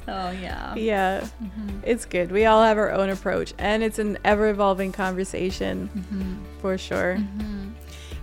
so 0.05 0.31
yeah. 0.41 0.73
Yeah, 0.75 1.27
Mm-hmm. 1.43 1.79
it's 1.83 2.05
good. 2.05 2.31
We 2.31 2.45
all 2.45 2.63
have 2.63 2.77
our 2.77 2.91
own 2.91 3.09
approach, 3.09 3.53
and 3.57 3.83
it's 3.83 3.99
an 3.99 4.17
ever 4.23 4.47
evolving 4.49 4.91
conversation 4.93 5.89
Mm-hmm. 5.95 6.35
for 6.61 6.77
sure. 6.77 7.17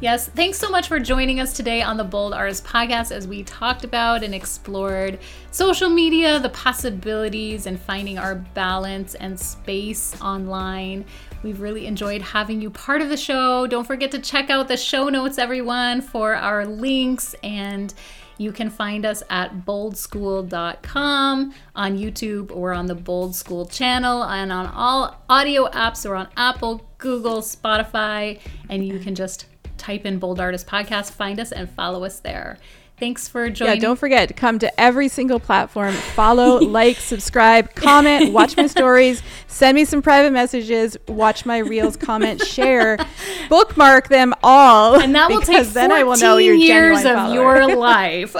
Yes, 0.03 0.27
thanks 0.27 0.59
so 0.59 0.69
much 0.69 0.89
for 0.89 0.99
joining 0.99 1.39
us 1.39 1.53
today 1.53 1.81
on 1.81 1.97
the 1.97 2.03
Bold 2.03 2.35
Artist 2.35 2.65
Podcast 2.65 3.13
as 3.13 3.29
we 3.29 3.45
talked 3.45 3.85
about 3.85 4.25
and 4.25 4.35
explored 4.35 5.21
social 5.53 5.89
media, 5.89 6.41
the 6.41 6.49
possibilities, 6.49 7.67
and 7.67 7.79
finding 7.79 8.19
our 8.19 8.35
balance 8.35 9.15
and 9.15 9.39
space 9.39 10.21
online. 10.21 11.05
We've 11.45 11.61
really 11.61 11.87
enjoyed 11.87 12.21
having 12.21 12.61
you 12.61 12.69
part 12.69 13.01
of 13.01 13.11
the 13.11 13.17
show. 13.17 13.69
Don't 13.69 13.87
forget 13.87 14.11
to 14.11 14.19
check 14.19 14.51
out 14.51 14.67
the 14.67 14.77
show 14.77 15.09
notes, 15.09 15.39
everyone, 15.39 16.01
for 16.01 16.35
our 16.35 16.67
links 16.67 17.37
and 17.45 17.95
you 18.39 18.51
can 18.51 18.71
find 18.71 19.07
us 19.07 19.23
at 19.31 19.65
boldschool.com 19.65 21.55
on 21.77 21.97
YouTube 21.97 22.51
or 22.51 22.73
on 22.73 22.87
the 22.87 22.97
Bold 22.97 23.37
School 23.37 23.67
channel 23.67 24.25
and 24.25 24.51
on 24.51 24.67
all 24.67 25.23
audio 25.29 25.69
apps 25.69 26.11
or 26.11 26.17
on 26.17 26.27
Apple, 26.37 26.91
Google, 26.99 27.41
Spotify, 27.41 28.41
and 28.69 28.85
you 28.85 28.99
can 28.99 29.15
just 29.15 29.47
type 29.83 30.07
in 30.07 30.19
Bold 30.19 30.41
Artist 30.41 30.67
Podcast, 30.67 31.11
find 31.13 31.39
us, 31.41 31.53
and 31.53 31.69
follow 31.69 32.05
us 32.05 32.21
there. 32.21 32.57
Thanks 32.99 33.27
for 33.27 33.51
joining. 33.51 33.75
Yeah, 33.77 33.81
don't 33.81 33.99
forget 33.99 34.29
to 34.29 34.35
come 34.35 34.61
to 34.61 34.81
every 34.81 35.09
single 35.09 35.41
platform, 35.41 35.93
follow, 35.93 36.59
like, 36.61 36.99
subscribe, 36.99 37.75
comment, 37.75 38.33
watch 38.33 38.57
my 38.57 38.69
stories, 38.69 39.23
send 39.49 39.75
me 39.75 39.85
some 39.85 40.03
private 40.03 40.33
messages, 40.33 40.97
watch 41.09 41.45
my 41.45 41.59
reels, 41.59 41.97
comment, 41.97 42.41
share, 42.47 42.99
bookmark 43.49 44.07
them 44.09 44.33
all. 44.45 45.01
and 45.01 45.15
that 45.17 45.29
will 45.31 45.41
take 45.41 45.49
because 45.49 45.73
14 45.73 45.75
then 45.75 45.91
I 45.93 46.05
will 46.05 46.17
know 46.19 46.37
you're 46.37 46.55
years 46.55 46.99
of 47.01 47.15
follower. 47.15 47.35
your 47.63 47.77
life. 47.77 48.37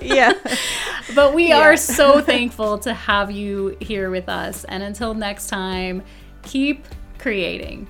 yeah. 0.00 0.32
but 1.14 1.32
we 1.32 1.48
Yeah. 1.50 1.60
are 1.60 1.76
so 1.76 2.20
thankful 2.20 2.78
to 2.78 2.92
have 2.92 3.30
you 3.30 3.76
here 3.80 4.10
with 4.10 4.28
us. 4.28 4.64
And 4.64 4.82
until 4.82 5.14
next 5.14 5.46
time, 5.46 6.02
keep 6.42 6.84
creating. 7.18 7.86